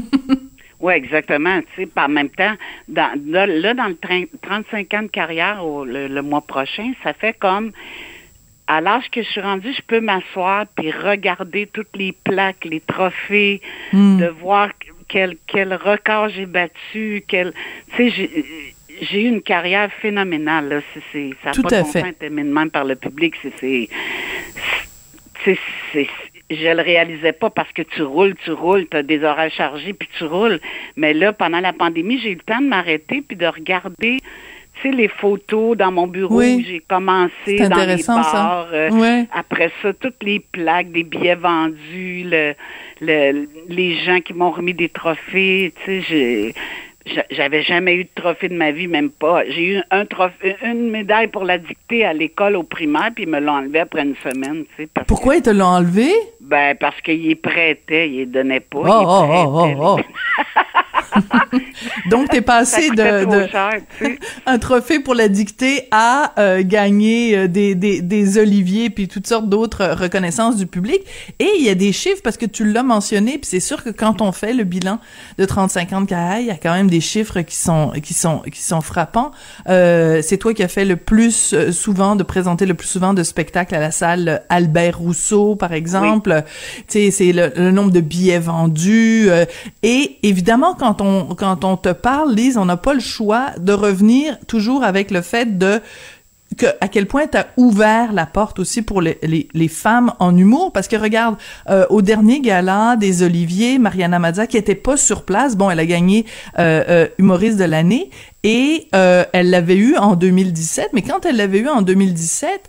Oui, 0.80 0.92
exactement. 0.92 1.60
Tu 1.74 1.84
sais, 1.84 1.88
en 1.96 2.10
même 2.10 2.28
temps, 2.28 2.52
dans, 2.88 3.18
là, 3.26 3.72
dans 3.72 3.86
le 3.86 3.96
35 4.42 4.92
ans 4.92 5.02
de 5.02 5.06
carrière 5.06 5.64
le, 5.64 6.20
mois 6.20 6.42
prochain, 6.42 6.92
ça 7.02 7.14
fait 7.14 7.32
comme 7.32 7.72
à 8.66 8.80
l'âge 8.80 9.10
que 9.10 9.22
je 9.22 9.28
suis 9.28 9.40
rendue, 9.40 9.72
je 9.72 9.82
peux 9.82 10.00
m'asseoir 10.00 10.66
puis 10.74 10.90
regarder 10.90 11.66
toutes 11.66 11.96
les 11.96 12.12
plaques, 12.12 12.64
les 12.64 12.80
trophées, 12.80 13.60
hmm. 13.92 14.18
de 14.18 14.26
voir 14.26 14.70
quel, 15.08 15.36
quel 15.46 15.74
record 15.74 16.30
j'ai 16.30 16.46
battu, 16.46 17.22
quel, 17.28 17.52
tu 17.94 18.10
sais, 18.10 18.44
j'ai 19.00 19.22
eu 19.22 19.28
une 19.28 19.42
carrière 19.42 19.90
phénoménale. 20.00 20.68
Là. 20.68 20.80
Ça 21.12 21.18
n'a 21.50 21.62
pas 21.62 21.82
de 21.82 21.86
fait. 21.86 22.30
même 22.30 22.70
par 22.70 22.84
le 22.84 22.94
public. 22.96 23.34
C'est, 23.60 23.88
je 26.50 26.76
le 26.76 26.82
réalisais 26.82 27.32
pas 27.32 27.50
parce 27.50 27.72
que 27.72 27.82
tu 27.82 28.02
roules, 28.02 28.34
tu 28.44 28.52
roules, 28.52 28.86
tu 28.90 28.96
as 28.96 29.02
des 29.02 29.22
horaires 29.22 29.50
chargés, 29.50 29.92
puis 29.92 30.08
tu 30.16 30.24
roules. 30.24 30.60
Mais 30.96 31.14
là, 31.14 31.32
pendant 31.32 31.60
la 31.60 31.72
pandémie, 31.72 32.18
j'ai 32.18 32.30
eu 32.30 32.36
le 32.36 32.40
temps 32.40 32.60
de 32.60 32.66
m'arrêter 32.66 33.22
puis 33.22 33.36
de 33.36 33.46
regarder 33.46 34.18
sais, 34.90 34.94
les 34.94 35.08
photos 35.08 35.76
dans 35.76 35.90
mon 35.92 36.06
bureau 36.06 36.40
où 36.40 36.60
j'ai 36.60 36.82
commencé 36.88 37.58
dans 37.68 37.86
les 37.86 38.02
bars. 38.02 38.68
Euh, 38.72 39.24
après 39.32 39.70
ça, 39.82 39.92
toutes 39.92 40.22
les 40.22 40.40
plaques, 40.40 40.92
des 40.92 41.02
billets 41.04 41.34
vendus, 41.34 42.24
le, 42.24 42.54
le, 43.00 43.48
les 43.68 43.96
gens 43.96 44.20
qui 44.20 44.32
m'ont 44.32 44.50
remis 44.50 44.74
des 44.74 44.88
trophées. 44.88 45.72
Tu 45.84 46.02
sais, 46.02 46.54
j'avais 47.30 47.62
jamais 47.62 47.96
eu 47.96 48.04
de 48.04 48.10
trophée 48.14 48.48
de 48.48 48.54
ma 48.54 48.70
vie, 48.70 48.88
même 48.88 49.10
pas. 49.10 49.44
J'ai 49.48 49.74
eu 49.74 49.82
un 49.90 50.06
trophée, 50.06 50.56
une 50.62 50.90
médaille 50.90 51.28
pour 51.28 51.44
la 51.44 51.58
dictée 51.58 52.04
à 52.04 52.12
l'école 52.12 52.56
au 52.56 52.62
primaire, 52.62 53.10
puis 53.14 53.24
ils 53.24 53.30
me 53.30 53.40
l'ont 53.40 53.52
enlevé 53.54 53.80
après 53.80 54.02
une 54.02 54.16
semaine. 54.16 54.64
Tu 54.76 54.84
sais, 54.84 54.88
Pourquoi 55.06 55.36
ils 55.36 55.42
te 55.42 55.50
l'ont 55.50 55.66
enlevé? 55.66 56.10
Ben, 56.40 56.74
parce 56.76 57.00
qu'ils 57.02 57.36
prêtaient, 57.36 58.08
ils 58.10 58.30
donnaient 58.30 58.60
pas. 58.60 58.78
Oh, 58.78 59.04
oh, 59.06 59.26
oh, 59.30 59.74
oh, 59.78 59.96
oh. 59.98 60.00
Donc, 62.10 62.28
t'es 62.30 62.40
passé 62.40 62.90
de, 62.90 63.24
de 63.24 64.18
un 64.46 64.58
trophée 64.58 65.00
pour 65.00 65.14
la 65.14 65.28
dictée 65.28 65.88
à 65.90 66.32
euh, 66.38 66.62
gagner 66.64 67.36
euh, 67.36 67.48
des, 67.48 67.74
des, 67.74 68.00
des 68.00 68.38
oliviers 68.38 68.90
puis 68.90 69.08
toutes 69.08 69.26
sortes 69.26 69.48
d'autres 69.48 69.94
reconnaissances 69.98 70.56
du 70.56 70.66
public. 70.66 71.00
Et 71.38 71.48
il 71.58 71.64
y 71.64 71.68
a 71.68 71.74
des 71.74 71.92
chiffres 71.92 72.20
parce 72.22 72.36
que 72.36 72.46
tu 72.46 72.70
l'as 72.70 72.82
mentionné, 72.82 73.32
puis 73.32 73.48
c'est 73.48 73.60
sûr 73.60 73.82
que 73.82 73.90
quand 73.90 74.20
on 74.20 74.32
fait 74.32 74.52
le 74.52 74.64
bilan 74.64 74.98
de 75.38 75.44
35 75.44 75.92
ans 75.92 76.00
de 76.02 76.06
carrière, 76.06 76.40
il 76.40 76.46
y 76.46 76.50
a 76.50 76.56
quand 76.56 76.72
même 76.72 76.90
des 76.90 77.00
chiffres 77.00 77.40
qui 77.40 77.56
sont 77.56 77.92
qui 78.02 78.14
sont 78.14 78.40
qui 78.40 78.62
sont 78.62 78.80
frappants. 78.80 79.30
Euh, 79.68 80.20
c'est 80.22 80.38
toi 80.38 80.54
qui 80.54 80.62
as 80.62 80.68
fait 80.68 80.84
le 80.84 80.96
plus 80.96 81.52
euh, 81.52 81.72
souvent 81.72 82.16
de 82.16 82.22
présenter 82.22 82.66
le 82.66 82.74
plus 82.74 82.88
souvent 82.88 83.14
de 83.14 83.22
spectacles 83.22 83.74
à 83.74 83.80
la 83.80 83.90
salle 83.90 84.42
Albert 84.48 84.98
Rousseau, 84.98 85.56
par 85.56 85.72
exemple. 85.72 86.44
Tu 86.88 87.10
sais, 87.10 87.10
c'est 87.10 87.32
le, 87.32 87.52
le, 87.56 87.70
nombre 87.70 87.90
de 87.90 88.00
billets 88.00 88.38
vendus. 88.38 89.28
et 89.82 90.18
évidemment, 90.22 90.74
quand 90.74 91.00
on 91.00 91.03
quand 91.36 91.64
on 91.64 91.76
te 91.76 91.92
parle, 91.92 92.34
Lise, 92.34 92.56
on 92.56 92.64
n'a 92.64 92.76
pas 92.76 92.94
le 92.94 93.00
choix 93.00 93.50
de 93.58 93.72
revenir 93.72 94.38
toujours 94.46 94.84
avec 94.84 95.10
le 95.10 95.22
fait 95.22 95.58
de 95.58 95.80
à 96.80 96.88
quel 96.88 97.06
point 97.06 97.26
tu 97.26 97.36
as 97.36 97.48
ouvert 97.56 98.12
la 98.12 98.26
porte 98.26 98.58
aussi 98.58 98.82
pour 98.82 99.00
les, 99.00 99.18
les, 99.22 99.68
femmes 99.68 100.12
en 100.18 100.36
humour. 100.36 100.72
Parce 100.72 100.88
que 100.88 100.96
regarde 100.96 101.36
euh, 101.68 101.86
au 101.90 102.02
dernier 102.02 102.40
gala 102.40 102.96
des 102.96 103.22
Oliviers 103.22 103.78
Mariana 103.78 104.18
Mazza 104.18 104.46
qui 104.46 104.56
était 104.56 104.74
pas 104.74 104.96
sur 104.96 105.24
place 105.24 105.56
bon 105.56 105.70
elle 105.70 105.80
a 105.80 105.86
gagné 105.86 106.26
euh, 106.58 106.84
euh, 106.88 107.08
humoriste 107.18 107.58
de 107.58 107.64
l'année 107.64 108.10
et 108.42 108.88
elle 108.92 109.50
l'avait 109.50 109.76
eu 109.76 109.96
en 109.96 110.16
2017 110.16 110.90
mais 110.92 111.02
quand 111.02 111.24
elle 111.24 111.36
l'avait 111.36 111.60
eu 111.60 111.68
en 111.68 111.82
2017 111.82 112.68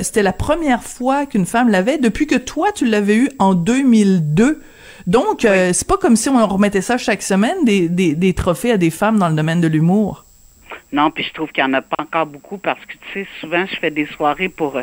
c'était 0.00 0.22
la 0.22 0.32
première 0.32 0.82
fois 0.82 1.26
qu'une 1.26 1.46
femme 1.46 1.68
l'avait. 1.70 1.98
Depuis 1.98 2.26
que 2.26 2.36
toi 2.36 2.68
tu 2.74 2.86
l'avais 2.86 3.16
eu 3.16 3.30
en 3.38 3.54
2002 3.54 4.60
donc, 5.06 5.44
euh, 5.44 5.72
c'est 5.72 5.86
pas 5.86 5.96
comme 5.96 6.16
si 6.16 6.28
on 6.28 6.46
remettait 6.46 6.82
ça 6.82 6.98
chaque 6.98 7.22
semaine, 7.22 7.64
des, 7.64 7.88
des, 7.88 8.14
des 8.14 8.34
trophées 8.34 8.72
à 8.72 8.76
des 8.76 8.90
femmes 8.90 9.18
dans 9.18 9.28
le 9.28 9.36
domaine 9.36 9.60
de 9.60 9.68
l'humour. 9.68 10.24
Non, 10.92 11.10
puis 11.10 11.24
je 11.24 11.32
trouve 11.32 11.50
qu'il 11.50 11.64
n'y 11.64 11.70
en 11.70 11.74
a 11.74 11.82
pas 11.82 12.02
encore 12.02 12.26
beaucoup 12.26 12.58
parce 12.58 12.84
que, 12.86 12.92
tu 12.92 13.22
sais, 13.22 13.28
souvent, 13.40 13.64
je 13.66 13.76
fais 13.76 13.90
des 13.90 14.06
soirées 14.06 14.48
pour 14.48 14.76
euh, 14.76 14.82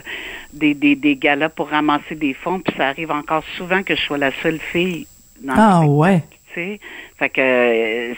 des, 0.54 0.74
des, 0.74 0.96
des 0.96 1.16
galas 1.16 1.50
pour 1.50 1.70
ramasser 1.70 2.16
des 2.16 2.34
fonds, 2.34 2.60
puis 2.60 2.74
ça 2.78 2.88
arrive 2.88 3.12
encore 3.12 3.44
souvent 3.58 3.84
que 3.84 3.96
je 3.96 4.02
sois 4.02 4.18
la 4.18 4.32
seule 4.42 4.60
fille 4.60 5.08
dans 5.42 5.54
Ah 5.58 5.82
ouais. 5.86 6.24
Tu 6.54 6.56
sais, 6.56 6.80
fait 7.18 7.30
que, 7.30 7.42
euh, 7.42 8.14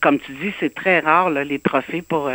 comme 0.00 0.18
tu 0.20 0.32
dis, 0.32 0.52
c'est 0.60 0.74
très 0.74 1.00
rare, 1.00 1.30
là, 1.30 1.44
les 1.44 1.58
trophées 1.58 2.02
pour... 2.02 2.30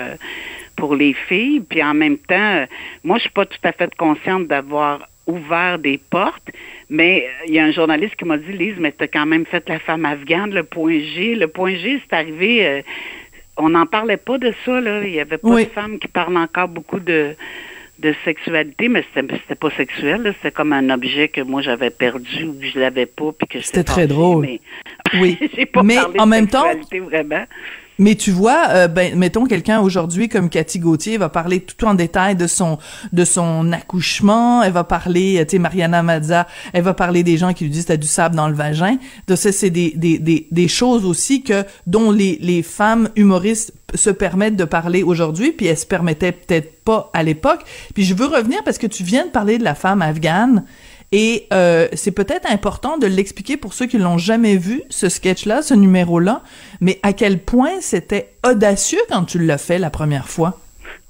pour 0.76 0.96
les 0.96 1.14
filles, 1.14 1.62
puis 1.62 1.84
en 1.84 1.96
même 1.96 2.18
temps, 2.18 2.66
moi, 3.04 3.18
je 3.18 3.24
suis 3.24 3.32
pas 3.32 3.46
tout 3.46 3.58
à 3.64 3.72
fait 3.72 3.94
consciente 3.96 4.48
d'avoir 4.48 5.00
ouvert 5.28 5.78
des 5.80 6.00
portes, 6.10 6.50
mais 6.90 7.26
euh, 7.26 7.46
il 7.48 7.54
y 7.54 7.60
a 7.60 7.66
un 7.66 7.72
journaliste 7.72 8.16
qui 8.16 8.26
m'a 8.26 8.38
dit, 8.38 8.52
Lise, 8.52 8.76
mais 8.80 8.92
tu 8.92 9.04
as 9.04 9.08
quand 9.08 9.26
même 9.26 9.46
fait 9.46 9.68
la 9.70 9.80
femme 9.80 10.06
afghane, 10.06 10.54
le 10.54 10.64
point 10.64 11.00
G. 11.00 11.36
Le 11.36 11.48
point 11.48 11.76
G, 11.76 12.02
c'est 12.08 12.16
arrivé 12.16 12.66
euh, 12.66 12.82
on 13.58 13.70
n'en 13.70 13.86
parlait 13.86 14.18
pas 14.18 14.38
de 14.38 14.54
ça, 14.66 14.80
là. 14.80 15.04
Il 15.04 15.14
y 15.14 15.20
avait 15.20 15.38
pas 15.38 15.64
de 15.64 15.66
femmes 15.66 16.00
qui 16.00 16.08
parlent 16.08 16.38
encore 16.38 16.68
beaucoup 16.68 17.00
de 17.00 17.36
de 18.00 18.14
sexualité, 18.24 18.90
mais 18.90 19.04
c'était 19.16 19.56
pas 19.56 19.72
sexuel, 19.72 20.34
c'était 20.38 20.52
comme 20.52 20.72
un 20.72 20.90
objet 20.92 21.30
que 21.30 21.42
moi 21.42 21.64
j'avais 21.64 21.90
perdu 21.90 22.44
ou 22.44 22.60
que 22.60 22.68
je 22.68 22.80
l'avais 22.80 23.08
pas 23.08 23.32
puis 23.32 23.48
que 23.48 23.60
c'était 23.60 23.84
très 23.84 24.06
drôle. 24.06 24.46
Mais, 24.46 24.62
oui, 25.20 25.36
pas 25.74 25.82
mais 25.82 25.98
en 26.20 26.28
même 26.28 26.48
temps, 26.48 26.68
vraiment. 26.92 27.46
Mais 28.00 28.16
tu 28.16 28.32
vois, 28.32 28.66
euh, 28.70 28.88
ben, 28.88 29.18
mettons 29.18 29.46
quelqu'un 29.46 29.80
aujourd'hui 29.80 30.30
comme 30.30 30.50
Cathy 30.50 30.80
Gauthier 30.80 31.18
va 31.18 31.30
parler 31.30 31.62
tout 31.62 31.86
en 31.86 31.94
détail 31.94 32.36
de 32.36 32.48
son 32.48 32.78
de 33.12 33.26
son 33.26 33.72
accouchement. 33.72 34.64
Elle 34.64 34.74
va 34.74 34.84
parler, 34.84 35.44
tu 35.48 35.56
sais, 35.56 35.60
Mariana 35.60 36.04
Mazza, 36.04 36.48
elle 36.74 36.84
va 36.84 36.94
parler 36.94 37.24
des 37.24 37.38
gens 37.38 37.54
qui 37.54 37.64
lui 37.64 37.72
disent 37.72 37.86
t'as 37.86 37.98
du 37.98 38.08
sable 38.08 38.36
dans 38.36 38.48
le 38.48 38.56
vagin. 38.56 38.98
De 39.28 39.36
ça, 39.36 39.52
c'est 39.52 39.70
des, 39.70 39.94
des, 39.96 40.20
des, 40.20 40.48
des 40.52 40.68
choses 40.68 41.06
aussi 41.06 41.44
que 41.44 41.64
dont 41.86 42.12
les 42.12 42.38
les 42.42 42.64
femmes 42.64 43.10
humoristes 43.16 43.74
se 43.96 44.10
permettent 44.10 44.58
de 44.58 44.66
parler 44.66 45.04
aujourd'hui, 45.04 45.52
puis 45.52 45.66
elles 45.66 45.78
se 45.78 45.86
permettaient 45.86 46.34
peut-être 46.34 46.84
pas 46.84 47.10
à 47.14 47.24
l'époque. 47.24 47.64
Puis 47.94 48.04
je 48.04 48.14
veux 48.14 48.26
revenir 48.26 48.64
parce 48.64 48.78
que 48.78 48.88
tu 48.88 49.04
viens 49.04 49.26
de 49.26 49.32
parler 49.32 49.58
de 49.58 49.64
la 49.64 49.76
femme 49.76 50.02
afghane. 50.02 50.66
Et 51.12 51.48
euh, 51.54 51.88
c'est 51.94 52.12
peut-être 52.12 52.52
important 52.52 52.98
de 52.98 53.08
l'expliquer 53.08 53.56
pour 53.56 53.74
ceux 53.74 53.86
qui 53.86 53.98
l'ont 53.98 54.18
jamais 54.18 54.58
vu, 54.58 54.84
ce 54.90 55.08
sketch-là, 55.08 55.62
ce 55.62 55.74
numéro-là, 55.74 56.42
mais 56.82 57.00
à 57.02 57.14
quel 57.14 57.40
point 57.40 57.80
c'était 57.80 58.34
audacieux 58.46 59.00
quand 59.10 59.24
tu 59.24 59.40
l'as 59.40 59.58
fait 59.58 59.80
la 59.80 59.90
première 59.90 60.28
fois? 60.28 60.60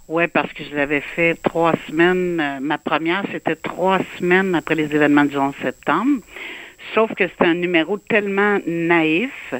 Oui, 0.07 0.27
parce 0.27 0.53
que 0.53 0.63
je 0.63 0.75
l'avais 0.75 1.01
fait 1.01 1.35
trois 1.43 1.73
semaines. 1.87 2.39
Euh, 2.39 2.59
ma 2.61 2.77
première, 2.77 3.25
c'était 3.31 3.55
trois 3.55 3.99
semaines 4.17 4.55
après 4.55 4.75
les 4.75 4.85
événements 4.85 5.25
du 5.25 5.37
11 5.37 5.53
septembre. 5.61 6.21
Sauf 6.93 7.13
que 7.13 7.27
c'était 7.27 7.45
un 7.45 7.55
numéro 7.55 7.97
tellement 7.97 8.59
naïf 8.65 9.53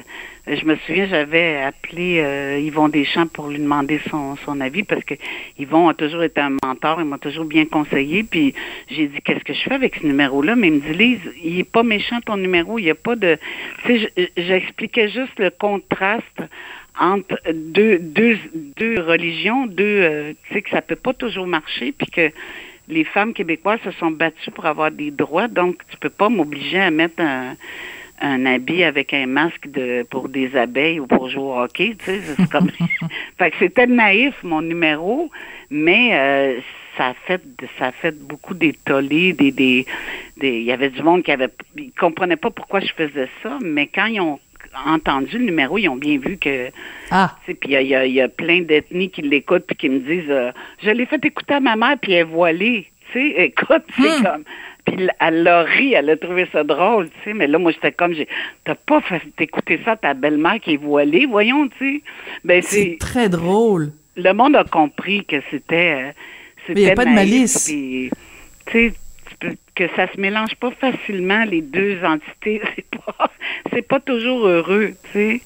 je 0.50 0.64
me 0.64 0.76
souviens, 0.76 1.06
j'avais 1.06 1.56
appelé 1.56 2.20
euh, 2.20 2.58
Yvon 2.58 2.88
Deschamps 2.88 3.26
pour 3.26 3.48
lui 3.48 3.58
demander 3.58 4.00
son, 4.10 4.36
son 4.36 4.60
avis 4.60 4.82
parce 4.82 5.04
que 5.04 5.14
Yvon 5.58 5.88
a 5.88 5.94
toujours 5.94 6.22
été 6.22 6.40
un 6.40 6.56
mentor, 6.62 7.00
il 7.00 7.04
m'a 7.04 7.18
toujours 7.18 7.44
bien 7.44 7.66
conseillé. 7.66 8.22
Puis 8.22 8.54
j'ai 8.88 9.08
dit 9.08 9.20
qu'est-ce 9.22 9.44
que 9.44 9.52
je 9.52 9.60
fais 9.60 9.74
avec 9.74 9.96
ce 9.96 10.06
numéro-là? 10.06 10.56
Mais 10.56 10.68
il 10.68 10.74
me 10.74 10.80
dit 10.80 10.94
Lise, 10.94 11.20
il 11.42 11.58
est 11.58 11.70
pas 11.70 11.82
méchant 11.82 12.20
ton 12.24 12.36
numéro, 12.36 12.78
il 12.78 12.84
n'y 12.84 12.90
a 12.90 12.94
pas 12.94 13.16
de. 13.16 13.36
Tu 13.84 14.00
sais, 14.00 14.32
j'expliquais 14.36 15.08
juste 15.08 15.38
le 15.38 15.50
contraste 15.50 16.42
entre 16.98 17.38
deux, 17.52 17.98
deux, 17.98 18.38
deux 18.76 19.00
religions, 19.00 19.66
deux, 19.66 19.84
euh, 19.84 20.32
tu 20.48 20.54
sais, 20.54 20.62
que 20.62 20.70
ça 20.70 20.82
peut 20.82 20.96
pas 20.96 21.12
toujours 21.12 21.46
marcher, 21.46 21.92
puis 21.92 22.08
que 22.08 22.32
les 22.88 23.04
femmes 23.04 23.34
québécoises 23.34 23.80
se 23.84 23.90
sont 23.92 24.10
battues 24.10 24.50
pour 24.50 24.66
avoir 24.66 24.90
des 24.90 25.10
droits, 25.10 25.48
donc 25.48 25.82
tu 25.90 25.96
peux 25.98 26.10
pas 26.10 26.28
m'obliger 26.28 26.80
à 26.80 26.90
mettre 26.90 27.20
un 27.20 27.54
un 28.20 28.46
habit 28.46 28.82
avec 28.82 29.14
un 29.14 29.26
masque 29.26 29.68
de 29.70 30.04
pour 30.10 30.28
des 30.28 30.56
abeilles 30.56 31.00
ou 31.00 31.06
pour 31.06 31.28
jouer 31.28 31.42
au 31.42 31.58
hockey, 31.60 31.96
tu 31.98 32.04
sais, 32.04 32.20
c'est 32.20 32.50
comme 32.50 32.70
fait 33.38 33.50
que 33.50 33.56
c'était 33.58 33.86
naïf 33.86 34.34
mon 34.42 34.62
numéro, 34.62 35.30
mais 35.70 36.10
euh, 36.14 36.60
ça 36.96 37.08
a 37.08 37.14
fait 37.14 37.42
ça 37.78 37.86
a 37.86 37.92
fait 37.92 38.18
beaucoup 38.18 38.54
d'étoilés, 38.54 39.32
des 39.32 39.52
des 39.52 39.86
il 40.40 40.62
y 40.62 40.72
avait 40.72 40.90
du 40.90 41.02
monde 41.02 41.22
qui 41.22 41.32
avait 41.32 41.50
ils 41.76 41.92
comprenaient 41.92 42.36
pas 42.36 42.50
pourquoi 42.50 42.80
je 42.80 42.92
faisais 42.92 43.28
ça, 43.42 43.58
mais 43.62 43.86
quand 43.86 44.06
ils 44.06 44.20
ont 44.20 44.40
entendu 44.86 45.38
le 45.38 45.44
numéro, 45.46 45.78
ils 45.78 45.88
ont 45.88 45.96
bien 45.96 46.18
vu 46.18 46.36
que 46.38 46.70
ah 47.10 47.34
puis 47.44 47.56
il 47.64 47.70
y 47.70 47.94
a, 47.94 48.06
y 48.06 48.20
a, 48.20 48.28
plein 48.28 48.62
d'ethnies 48.62 49.10
qui 49.10 49.22
l'écoutent 49.22 49.66
puis 49.66 49.76
qui 49.76 49.88
me 49.88 50.00
disent 50.00 50.30
euh, 50.30 50.52
je 50.82 50.90
l'ai 50.90 51.06
fait 51.06 51.24
écouter 51.24 51.54
à 51.54 51.60
ma 51.60 51.76
mère 51.76 51.96
puis 52.00 52.12
elle 52.12 52.20
est 52.20 52.24
voilée. 52.24 52.90
Tu 53.12 53.20
sais, 53.20 53.34
écoute, 53.44 53.84
c'est 53.96 54.20
hmm. 54.20 54.22
comme 54.22 54.44
puis 54.88 55.08
elle 55.20 55.42
l'a 55.42 55.62
ri, 55.62 55.92
elle 55.92 56.10
a 56.10 56.16
trouvé 56.16 56.48
ça 56.52 56.64
drôle, 56.64 57.08
tu 57.10 57.16
sais. 57.24 57.34
Mais 57.34 57.46
là, 57.46 57.58
moi, 57.58 57.72
j'étais 57.72 57.92
comme, 57.92 58.14
j'ai, 58.14 58.28
t'as 58.64 58.74
pas 58.74 59.00
fait 59.00 59.22
écouter 59.38 59.80
ça 59.84 59.92
à 59.92 59.96
ta 59.96 60.14
belle-mère 60.14 60.60
qui 60.60 60.74
est 60.74 60.78
voilée, 60.78 61.26
voyons, 61.26 61.68
tu 61.68 61.96
sais. 61.96 62.02
Ben, 62.44 62.62
c'est 62.62 62.96
très 62.98 63.28
drôle. 63.28 63.92
Le 64.16 64.32
monde 64.32 64.56
a 64.56 64.64
compris 64.64 65.24
que 65.24 65.36
c'était. 65.50 66.14
c'était 66.66 66.74
mais 66.74 66.80
il 66.80 66.84
n'y 66.84 66.90
a 66.90 66.94
pas 66.94 67.04
de 67.04 67.10
malice. 67.10 67.66
tu 67.66 68.10
sais, 68.72 68.92
que 69.78 69.84
ça 69.94 70.12
se 70.12 70.20
mélange 70.20 70.56
pas 70.56 70.72
facilement 70.72 71.44
les 71.44 71.62
deux 71.62 71.98
entités, 72.04 72.60
c'est 72.76 72.90
pas, 72.90 73.30
c'est 73.72 73.82
pas 73.82 74.00
toujours 74.00 74.46
heureux, 74.46 74.94
tu 75.04 75.12
sais. 75.12 75.40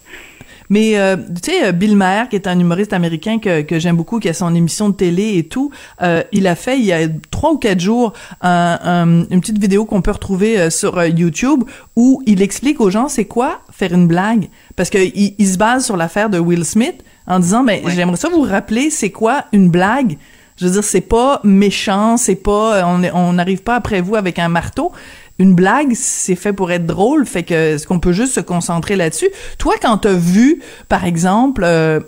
Mais 0.71 0.99
euh, 0.99 1.17
tu 1.17 1.51
sais, 1.51 1.67
euh, 1.67 1.73
Bill 1.73 1.97
Maher, 1.97 2.31
qui 2.31 2.37
est 2.37 2.47
un 2.47 2.59
humoriste 2.59 2.95
américain 2.95 3.39
que, 3.39 3.61
que 3.61 3.79
j'aime 3.79 3.97
beaucoup, 3.97 4.21
qui 4.21 4.31
a 4.31 4.33
son 4.33 4.55
émission 4.55 4.89
de 4.89 4.95
télé 4.95 5.37
et 5.37 5.45
tout, 5.45 5.71
euh, 6.01 6.23
il 6.33 6.47
a 6.47 6.55
fait 6.55 6.79
il 6.79 6.85
y 6.85 6.93
a 6.93 7.09
trois 7.31 7.53
ou 7.53 7.59
quatre 7.59 7.81
jours 7.81 8.15
un, 8.41 9.27
une 9.31 9.41
petite 9.41 9.59
vidéo 9.59 9.85
qu'on 9.85 10.01
peut 10.01 10.13
retrouver 10.13 10.71
sur 10.71 11.05
YouTube 11.05 11.65
où 11.95 12.23
il 12.27 12.41
explique 12.41 12.81
aux 12.81 12.91
gens 12.91 13.09
c'est 13.09 13.27
quoi 13.27 13.61
faire 13.71 13.93
une 13.93 14.07
blague, 14.07 14.49
parce 14.75 14.89
que 14.89 14.99
il, 14.99 15.35
il 15.37 15.47
se 15.47 15.59
base 15.59 15.85
sur 15.85 15.99
l'affaire 15.99 16.31
de 16.31 16.39
Will 16.39 16.65
Smith 16.65 17.05
en 17.27 17.39
disant 17.39 17.65
ben 17.65 17.83
j'aimerais 17.89 18.17
ça 18.17 18.31
vous 18.31 18.43
rappeler 18.43 18.89
c'est 18.89 19.11
quoi 19.11 19.45
une 19.53 19.71
blague. 19.71 20.17
Je 20.63 20.69
veux 20.69 20.73
dire, 20.73 20.85
c'est 20.85 21.01
pas 21.01 21.41
méchant, 21.45 22.17
c'est 22.17 22.37
pas, 22.37 22.87
on 22.87 23.33
n'arrive 23.33 23.63
pas 23.63 23.75
après 23.75 24.01
vous 24.01 24.17
avec 24.17 24.39
un 24.39 24.49
marteau 24.49 24.93
une 25.39 25.55
blague, 25.55 25.93
c'est 25.95 26.37
fait 26.37 26.53
pour 26.53 26.71
être 26.71 26.87
drôle, 26.87 27.27
fait 27.27 27.43
que 27.43 27.75
est-ce 27.75 27.87
qu'on 27.87 27.99
peut 27.99 28.13
juste 28.13 28.35
se 28.35 28.41
concentrer 28.41 28.95
là-dessus? 28.95 29.29
Toi, 29.59 29.75
quand 29.83 29.99
t'as 29.99 30.13
vu, 30.13 30.63
par 30.89 31.05
exemple, 31.05 31.63
euh, 31.65 31.99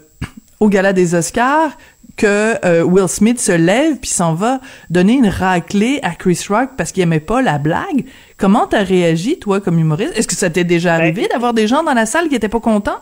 au 0.60 0.68
gala 0.68 0.92
des 0.92 1.14
Oscars, 1.14 1.76
que 2.16 2.64
euh, 2.64 2.84
Will 2.84 3.08
Smith 3.08 3.40
se 3.40 3.50
lève 3.50 3.98
puis 3.98 4.10
s'en 4.10 4.34
va 4.34 4.60
donner 4.88 5.14
une 5.14 5.26
raclée 5.26 5.98
à 6.04 6.10
Chris 6.14 6.40
Rock 6.48 6.70
parce 6.76 6.92
qu'il 6.92 7.02
aimait 7.02 7.18
pas 7.18 7.42
la 7.42 7.58
blague. 7.58 8.04
Comment 8.36 8.68
t'as 8.68 8.84
réagi 8.84 9.40
toi 9.40 9.60
comme 9.60 9.80
humoriste? 9.80 10.16
Est-ce 10.16 10.28
que 10.28 10.36
ça 10.36 10.48
t'est 10.48 10.62
déjà 10.62 10.96
ben, 10.96 11.02
arrivé 11.02 11.26
d'avoir 11.26 11.54
des 11.54 11.66
gens 11.66 11.82
dans 11.82 11.94
la 11.94 12.06
salle 12.06 12.28
qui 12.28 12.36
étaient 12.36 12.48
pas 12.48 12.60
contents? 12.60 13.00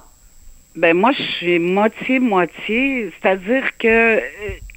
Ben 0.76 0.96
moi 0.96 1.10
je 1.12 1.22
suis 1.22 1.58
moitié 1.58 2.18
moitié, 2.18 3.12
c'est-à-dire 3.20 3.64
que 3.78 4.16
euh, 4.16 4.20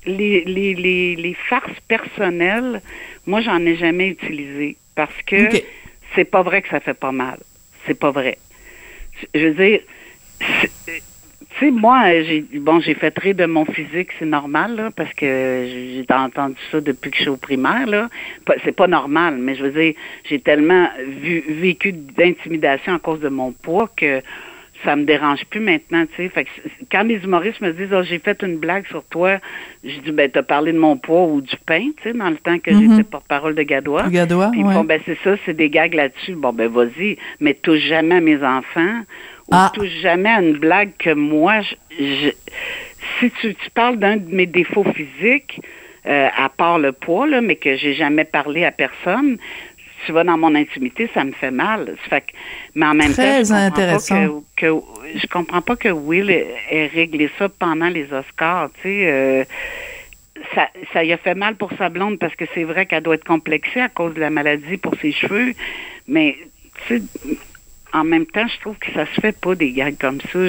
les, 0.06 0.44
les, 0.46 0.74
les, 0.74 1.16
les 1.16 1.34
farces 1.34 1.80
personnelles, 1.88 2.82
moi 3.26 3.42
j'en 3.42 3.60
ai 3.66 3.76
jamais 3.76 4.08
utilisé 4.10 4.78
parce 4.96 5.22
que 5.26 5.50
c'est 6.14 6.26
pas 6.26 6.42
vrai 6.42 6.62
que 6.62 6.70
ça 6.70 6.80
fait 6.80 6.94
pas 6.94 7.12
mal. 7.12 7.38
C'est 7.86 8.00
pas 8.00 8.12
vrai. 8.12 8.38
Je 9.34 9.48
veux 9.48 9.54
dire, 9.54 9.80
tu 10.40 10.70
sais, 11.60 11.72
moi, 11.72 12.22
j'ai 12.24 12.42
bon, 12.56 12.80
j'ai 12.80 12.96
fait 12.96 13.12
très 13.12 13.34
de 13.34 13.46
mon 13.46 13.66
physique, 13.66 14.10
c'est 14.20 14.26
normal, 14.26 14.76
là, 14.76 14.92
parce 14.92 15.14
que 15.14 15.68
j'ai 15.68 16.06
entendu 16.10 16.56
ça 16.72 16.82
depuis 16.82 17.12
que 17.12 17.18
je 17.18 17.22
suis 17.22 17.30
au 17.30 17.38
primaire, 17.38 17.86
là. 17.86 18.10
C'est 18.64 18.76
pas 18.76 18.88
normal, 18.88 19.38
mais 19.38 19.56
je 19.56 19.64
veux 19.66 19.72
dire, 19.72 19.94
j'ai 20.28 20.40
tellement 20.40 20.90
vu, 21.08 21.44
vécu 21.48 21.94
d'intimidation 21.94 22.96
à 22.96 23.00
cause 23.00 23.20
de 23.20 23.30
mon 23.30 23.52
poids 23.52 23.90
que 23.96 24.22
ça 24.86 24.96
me 24.96 25.04
dérange 25.04 25.44
plus 25.46 25.60
maintenant, 25.60 26.06
tu 26.06 26.16
sais. 26.16 26.30
Fait 26.30 26.46
que 26.46 26.50
quand 26.92 27.04
les 27.04 27.18
humoristes 27.24 27.60
me 27.60 27.74
disent, 27.74 27.94
oh, 27.94 28.04
j'ai 28.04 28.20
fait 28.20 28.42
une 28.44 28.58
blague 28.58 28.88
sur 28.88 29.04
toi, 29.06 29.40
je 29.84 30.00
dis, 30.00 30.12
ben, 30.12 30.30
t'as 30.32 30.44
parlé 30.44 30.72
de 30.72 30.78
mon 30.78 30.96
poids 30.96 31.26
ou 31.26 31.42
du 31.42 31.56
pain, 31.66 31.90
tu 31.98 32.04
sais, 32.04 32.14
dans 32.14 32.30
le 32.30 32.38
temps 32.38 32.60
que 32.60 32.72
mm-hmm. 32.72 32.92
j'étais 32.92 33.04
porte-parole 33.04 33.56
de 33.56 33.64
Gadois. 33.64 34.10
Gadois, 34.10 34.52
Puis 34.52 34.64
ouais. 34.64 34.84
ben, 34.84 35.02
c'est 35.06 35.18
ça, 35.24 35.36
c'est 35.46 35.56
des 35.56 35.70
gags 35.70 35.94
là-dessus. 35.94 36.36
Bon, 36.36 36.54
ben, 36.54 36.70
vas-y, 36.70 37.18
mais 37.40 37.54
touche 37.56 37.82
jamais 37.82 38.16
à 38.16 38.22
mes 38.22 38.42
enfants 38.44 39.02
ou 39.48 39.52
ah. 39.54 39.72
touche 39.74 39.94
jamais 40.02 40.30
à 40.30 40.42
une 40.42 40.58
blague 40.58 40.92
que 40.98 41.14
moi, 41.14 41.62
je, 42.00 42.32
si 43.20 43.32
tu, 43.42 43.54
tu 43.54 43.70
parles 43.74 43.98
d'un 43.98 44.18
de 44.18 44.34
mes 44.34 44.46
défauts 44.46 44.86
physiques, 44.86 45.62
euh, 46.08 46.28
à 46.38 46.50
part 46.50 46.78
le 46.78 46.92
poids, 46.92 47.26
là, 47.26 47.42
mais 47.42 47.56
que 47.56 47.76
j'ai 47.78 47.94
jamais 47.94 48.26
parlé 48.26 48.64
à 48.64 48.72
personne, 48.72 49.38
tu 50.06 50.12
vas 50.12 50.24
dans 50.24 50.38
mon 50.38 50.54
intimité, 50.56 51.10
ça 51.14 51.24
me 51.24 51.32
fait 51.32 51.52
mal. 51.52 51.96
Fait 52.10 52.22
que, 52.22 52.32
mais 52.76 52.86
en 52.86 52.94
même 52.94 53.14
Très 53.14 53.44
temps, 53.44 53.50
je 53.50 53.54
intéressant. 53.54 54.44
que, 54.56 54.68
je 55.16 55.28
comprends 55.28 55.62
pas 55.62 55.76
que 55.76 55.90
Will 55.90 56.30
ait, 56.30 56.88
réglé 56.94 57.30
ça 57.38 57.50
pendant 57.50 57.90
les 57.90 58.12
Oscars. 58.12 58.70
Tu 58.82 58.82
sais, 58.84 59.08
euh, 59.08 59.44
ça, 60.54 60.68
ça 60.94 61.04
y 61.04 61.14
a 61.14 61.18
fait 61.18 61.36
mal 61.36 61.56
pour 61.56 61.72
sa 61.78 61.90
blonde 61.90 62.20
parce 62.20 62.36
que 62.36 62.46
c'est 62.54 62.64
vrai 62.64 62.86
qu'elle 62.86 63.04
doit 63.04 63.16
être 63.16 63.26
complexée 63.26 63.82
à 63.82 63.90
cause 63.90 64.14
de 64.14 64.20
la 64.20 64.30
maladie 64.30 64.78
pour 64.78 64.94
ses 65.02 65.12
cheveux. 65.12 65.54
Mais 66.08 66.38
tu 66.88 67.00
sais, 67.00 67.04
en 67.94 68.04
même 68.04 68.26
temps, 68.26 68.48
je 68.48 68.60
trouve 68.60 68.78
que 68.78 68.92
ça 68.92 69.06
se 69.06 69.22
fait 69.22 69.40
pas 69.40 69.56
des 69.56 69.72
gags 69.72 69.98
comme 69.98 70.20
ça. 70.22 70.40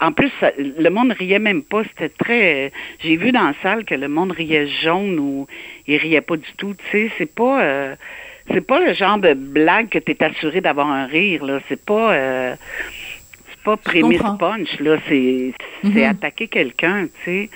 En 0.00 0.12
plus, 0.12 0.30
le 0.58 0.88
monde 0.90 1.12
riait 1.12 1.38
même 1.38 1.62
pas. 1.62 1.82
C'était 1.84 2.08
très. 2.08 2.72
J'ai 3.00 3.16
vu 3.16 3.32
dans 3.32 3.42
la 3.42 3.54
salle 3.62 3.84
que 3.84 3.94
le 3.94 4.08
monde 4.08 4.32
riait 4.32 4.66
jaune 4.66 5.18
ou 5.18 5.46
il 5.86 5.96
riait 5.96 6.20
pas 6.20 6.36
du 6.36 6.52
tout. 6.56 6.74
Tu 6.74 6.84
sais, 6.90 7.12
c'est 7.16 7.32
pas. 7.32 7.62
Euh, 7.62 7.94
c'est 8.52 8.60
pas 8.60 8.80
le 8.80 8.92
genre 8.92 9.18
de 9.18 9.32
blague 9.32 9.88
que 9.88 9.98
tu 9.98 10.12
es 10.12 10.22
assuré 10.22 10.60
d'avoir 10.60 10.88
un 10.88 11.06
rire. 11.06 11.44
Là, 11.44 11.60
c'est 11.68 11.82
pas. 11.82 12.12
Euh, 12.12 12.54
c'est 13.48 13.62
pas 13.64 13.76
prémisse 13.76 14.20
punch. 14.38 14.80
Là, 14.80 14.98
c'est 15.08 15.54
c'est 15.82 15.88
mm-hmm. 15.88 16.10
attaquer 16.10 16.48
quelqu'un. 16.48 17.06
Tu 17.06 17.24
sais. 17.24 17.50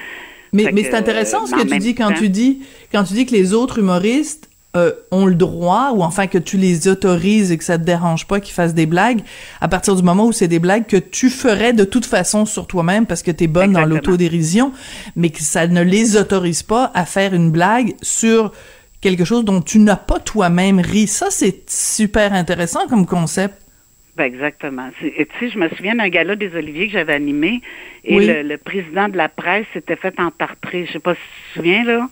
Mais, 0.53 0.71
mais 0.73 0.85
c'est 0.85 0.95
intéressant 0.95 1.45
ce 1.45 1.55
que 1.55 1.69
tu 1.69 1.79
dis 1.79 1.95
quand 1.95 2.13
tu 2.13 2.29
dis 2.31 2.63
quand 2.91 3.05
tu 3.05 3.15
dis 3.15 3.27
que 3.27 3.33
les 3.33 3.53
autres 3.53 3.81
humoristes 3.81 4.49
euh, 4.77 4.93
ont 5.11 5.25
le 5.27 5.35
droit, 5.35 5.93
ou 5.95 6.03
enfin 6.03 6.27
que 6.27 6.37
tu 6.39 6.57
les 6.59 6.89
autorises 6.89 7.51
et 7.51 7.59
que 7.59 7.65
ça 7.65 7.79
te 7.79 7.85
dérange 7.85 8.27
pas 8.27 8.39
qu'ils 8.39 8.55
fassent 8.55 8.75
des 8.75 8.87
blagues, 8.87 9.21
à 9.61 9.69
partir 9.69 9.97
du 9.97 10.03
moment 10.03 10.27
où 10.27 10.33
c'est 10.33 10.47
des 10.49 10.59
blagues 10.59 10.87
que 10.87 10.99
tu 10.99 11.31
ferais 11.31 11.73
de 11.73 11.85
toute 11.85 12.05
façon 12.07 12.45
sur 12.45 12.67
toi-même 12.67 13.07
parce 13.07 13.23
que 13.23 13.31
tu 13.31 13.45
es 13.45 13.47
bonne 13.47 13.73
dans 13.73 13.87
l'autodérision, 13.87 14.73
mais 15.17 15.31
que 15.31 15.41
ça 15.41 15.67
ne 15.67 15.83
les 15.83 16.17
autorise 16.17 16.63
pas 16.63 16.91
à 16.95 17.07
faire 17.07 17.33
une 17.35 17.51
blague 17.51 17.95
sur 18.03 18.53
quelque 19.01 19.25
chose 19.25 19.45
dont 19.45 19.63
tu 19.63 19.79
n'as 19.79 19.97
pas 19.97 20.19
toi-même 20.19 20.81
ri. 20.81 21.07
Ça, 21.07 21.27
c'est 21.31 21.69
super 21.71 22.33
intéressant 22.35 22.87
comme 22.89 23.07
concept. 23.07 23.55
Ben 24.17 24.25
exactement. 24.25 24.91
Tu 24.99 25.13
sais, 25.39 25.49
je 25.49 25.59
me 25.59 25.69
souviens 25.71 25.95
d'un 25.95 26.09
gala 26.09 26.35
des 26.35 26.55
Oliviers 26.57 26.89
que 26.89 26.93
j'avais 26.93 27.15
animé 27.15 27.63
et 28.05 28.17
Oui. 28.17 28.27
le, 28.27 28.43
le 28.43 28.59
président 28.59 29.09
de 29.09 29.17
la 29.17 29.29
presse 29.29 29.65
s'était 29.73 29.95
fait 29.97 30.19
entartrer. 30.19 30.87
Je 30.87 30.93
sais 30.95 30.99
pas 30.99 31.15
si 31.15 31.21
tu 31.21 31.53
te 31.53 31.59
souviens, 31.61 31.85
là. 31.85 32.09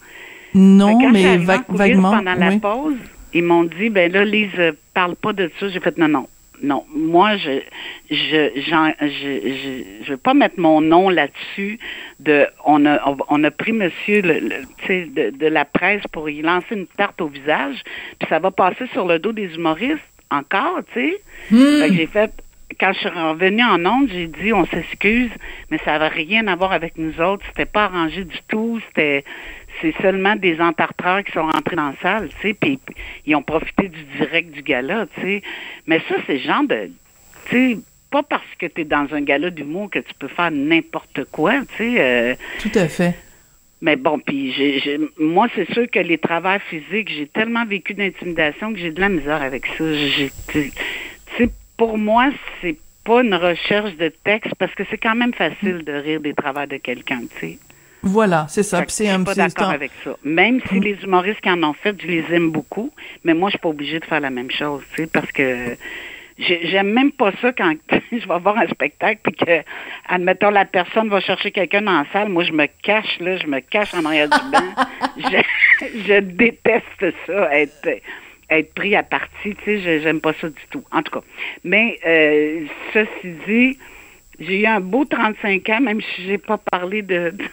Non, 0.56 0.98
Quand 0.98 1.10
mais 1.10 1.36
vaguement. 1.36 2.12
Pendant 2.12 2.34
la 2.34 2.58
pause, 2.58 2.96
ils 3.34 3.44
m'ont 3.44 3.64
dit, 3.64 3.90
ben 3.90 4.10
là, 4.10 4.24
Lise, 4.24 4.74
parle 4.94 5.14
pas 5.14 5.34
de 5.34 5.50
ça. 5.60 5.68
J'ai 5.68 5.80
fait, 5.80 5.96
non, 5.98 6.08
non. 6.08 6.26
Non, 6.62 6.86
moi, 6.94 7.36
je 7.36 7.60
je 8.10 8.50
je, 8.56 9.06
je, 9.06 10.04
je 10.04 10.10
veux 10.10 10.16
pas 10.16 10.32
mettre 10.32 10.58
mon 10.58 10.80
nom 10.80 11.10
là-dessus. 11.10 11.78
De, 12.18 12.46
on 12.64 12.86
a 12.86 12.98
on, 13.28 13.44
a 13.44 13.50
pris 13.50 13.72
Monsieur 13.72 14.22
le, 14.22 14.40
de, 14.88 15.36
de 15.36 15.46
la 15.46 15.66
presse 15.66 16.02
pour 16.12 16.30
y 16.30 16.40
lancer 16.40 16.74
une 16.74 16.86
tarte 16.86 17.20
au 17.20 17.28
visage, 17.28 17.82
puis 18.18 18.26
ça 18.30 18.38
va 18.38 18.50
passer 18.50 18.86
sur 18.94 19.06
le 19.06 19.18
dos 19.18 19.32
des 19.32 19.54
humoristes 19.54 20.00
encore, 20.30 20.80
tu 20.94 21.00
sais. 21.00 21.20
Fait 21.50 21.88
que 21.90 21.94
j'ai 21.94 22.06
fait 22.06 22.32
quand 22.80 22.92
je 22.92 23.00
suis 23.00 23.08
revenue 23.08 23.62
en 23.62 23.84
onde, 23.86 24.08
j'ai 24.10 24.26
dit 24.26 24.52
on 24.52 24.66
s'excuse, 24.66 25.30
mais 25.70 25.78
ça 25.84 25.98
n'avait 25.98 26.08
rien 26.08 26.46
à 26.46 26.56
voir 26.56 26.72
avec 26.72 26.96
nous 26.98 27.20
autres. 27.20 27.44
C'était 27.48 27.66
pas 27.66 27.84
arrangé 27.84 28.24
du 28.24 28.38
tout. 28.48 28.80
C'était 28.88 29.24
c'est 29.80 29.94
seulement 30.02 30.36
des 30.36 30.60
entartreurs 30.60 31.22
qui 31.24 31.32
sont 31.32 31.46
rentrés 31.46 31.76
dans 31.76 31.88
la 31.90 31.96
salle, 32.02 32.28
tu 32.40 32.48
sais, 32.48 32.54
puis 32.54 32.78
ils 33.26 33.34
ont 33.36 33.42
profité 33.42 33.88
du 33.88 34.02
direct 34.18 34.50
du 34.50 34.62
gala, 34.62 35.06
tu 35.14 35.20
sais. 35.20 35.42
Mais 35.86 36.00
ça, 36.08 36.14
c'est 36.26 36.38
genre 36.38 36.64
de, 36.64 36.90
tu 37.48 37.74
sais, 37.74 37.78
pas 38.10 38.22
parce 38.22 38.42
que 38.58 38.66
tu 38.66 38.82
es 38.82 38.84
dans 38.84 39.06
un 39.12 39.20
gala 39.22 39.50
d'humour 39.50 39.90
que 39.90 39.98
tu 39.98 40.14
peux 40.18 40.28
faire 40.28 40.50
n'importe 40.50 41.24
quoi, 41.32 41.60
tu 41.76 41.76
sais. 41.76 41.94
euh, 41.98 42.34
Tout 42.60 42.70
à 42.74 42.88
fait. 42.88 43.14
mais 43.82 43.96
bon, 43.96 44.18
puis 44.18 44.82
moi, 45.18 45.48
c'est 45.54 45.70
sûr 45.72 45.90
que 45.90 45.98
les 45.98 46.18
travails 46.18 46.60
physiques, 46.70 47.10
j'ai 47.10 47.26
tellement 47.26 47.64
vécu 47.66 47.94
d'intimidation 47.94 48.72
que 48.72 48.78
j'ai 48.78 48.90
de 48.92 49.00
la 49.00 49.08
misère 49.08 49.42
avec 49.42 49.66
ça. 49.66 49.84
Tu 50.48 50.72
sais, 51.36 51.50
pour 51.76 51.98
moi, 51.98 52.30
c'est 52.62 52.76
pas 53.04 53.22
une 53.22 53.34
recherche 53.34 53.94
de 53.96 54.08
texte 54.24 54.54
parce 54.58 54.74
que 54.74 54.82
c'est 54.90 54.98
quand 54.98 55.14
même 55.14 55.34
facile 55.34 55.84
de 55.84 55.92
rire 55.92 56.20
des 56.20 56.34
travails 56.34 56.66
de 56.68 56.78
quelqu'un, 56.78 57.20
tu 57.38 57.38
sais. 57.40 57.58
Voilà, 58.06 58.46
c'est 58.48 58.62
ça. 58.62 58.78
C'est 58.78 58.88
je 58.88 58.94
suis 59.04 59.08
un 59.08 59.24
pas 59.24 59.34
d'accord 59.34 59.68
un- 59.70 59.74
avec 59.74 59.90
ça. 60.04 60.16
Même 60.24 60.60
si 60.68 60.80
les 60.80 60.96
humoristes 61.02 61.40
qui 61.40 61.50
en 61.50 61.62
ont 61.62 61.72
fait, 61.74 61.94
je 62.00 62.06
les 62.06 62.24
aime 62.32 62.50
beaucoup, 62.50 62.90
mais 63.24 63.34
moi, 63.34 63.48
je 63.48 63.52
suis 63.52 63.58
pas 63.60 63.68
obligée 63.68 64.00
de 64.00 64.04
faire 64.04 64.20
la 64.20 64.30
même 64.30 64.50
chose, 64.50 64.82
tu 64.94 65.02
sais, 65.02 65.08
parce 65.12 65.30
que 65.32 65.76
j'ai- 66.38 66.66
j'aime 66.68 66.92
même 66.92 67.12
pas 67.12 67.32
ça 67.40 67.52
quand 67.52 67.74
je 68.12 68.16
vais 68.28 68.38
voir 68.38 68.58
un 68.58 68.66
spectacle 68.68 69.20
puis 69.22 69.32
que, 69.34 69.62
admettons, 70.08 70.50
la 70.50 70.64
personne 70.64 71.08
va 71.08 71.20
chercher 71.20 71.50
quelqu'un 71.50 71.82
dans 71.82 71.92
la 71.98 72.06
salle. 72.12 72.28
Moi, 72.28 72.44
je 72.44 72.52
me 72.52 72.66
cache, 72.82 73.18
là, 73.20 73.36
je 73.36 73.46
me 73.46 73.60
cache 73.60 73.92
en 73.94 74.04
arrière 74.04 74.28
du 74.28 74.50
banc. 74.50 74.84
Je, 75.16 75.86
je 76.08 76.20
déteste 76.20 77.06
ça, 77.26 77.54
être 77.56 77.88
être 78.48 78.74
pris 78.74 78.94
à 78.94 79.02
partie, 79.02 79.54
tu 79.56 79.64
sais, 79.64 79.80
je- 79.80 80.02
j'aime 80.02 80.20
pas 80.20 80.32
ça 80.40 80.48
du 80.48 80.62
tout. 80.70 80.84
En 80.92 81.02
tout 81.02 81.12
cas. 81.18 81.24
Mais, 81.64 81.98
euh, 82.06 82.60
ceci 82.92 83.34
dit, 83.46 83.78
j'ai 84.38 84.60
eu 84.60 84.66
un 84.66 84.78
beau 84.80 85.04
35 85.04 85.68
ans, 85.70 85.80
même 85.80 86.00
si 86.00 86.24
j'ai 86.26 86.38
pas 86.38 86.56
parlé 86.58 87.02
de... 87.02 87.30
de- 87.30 87.44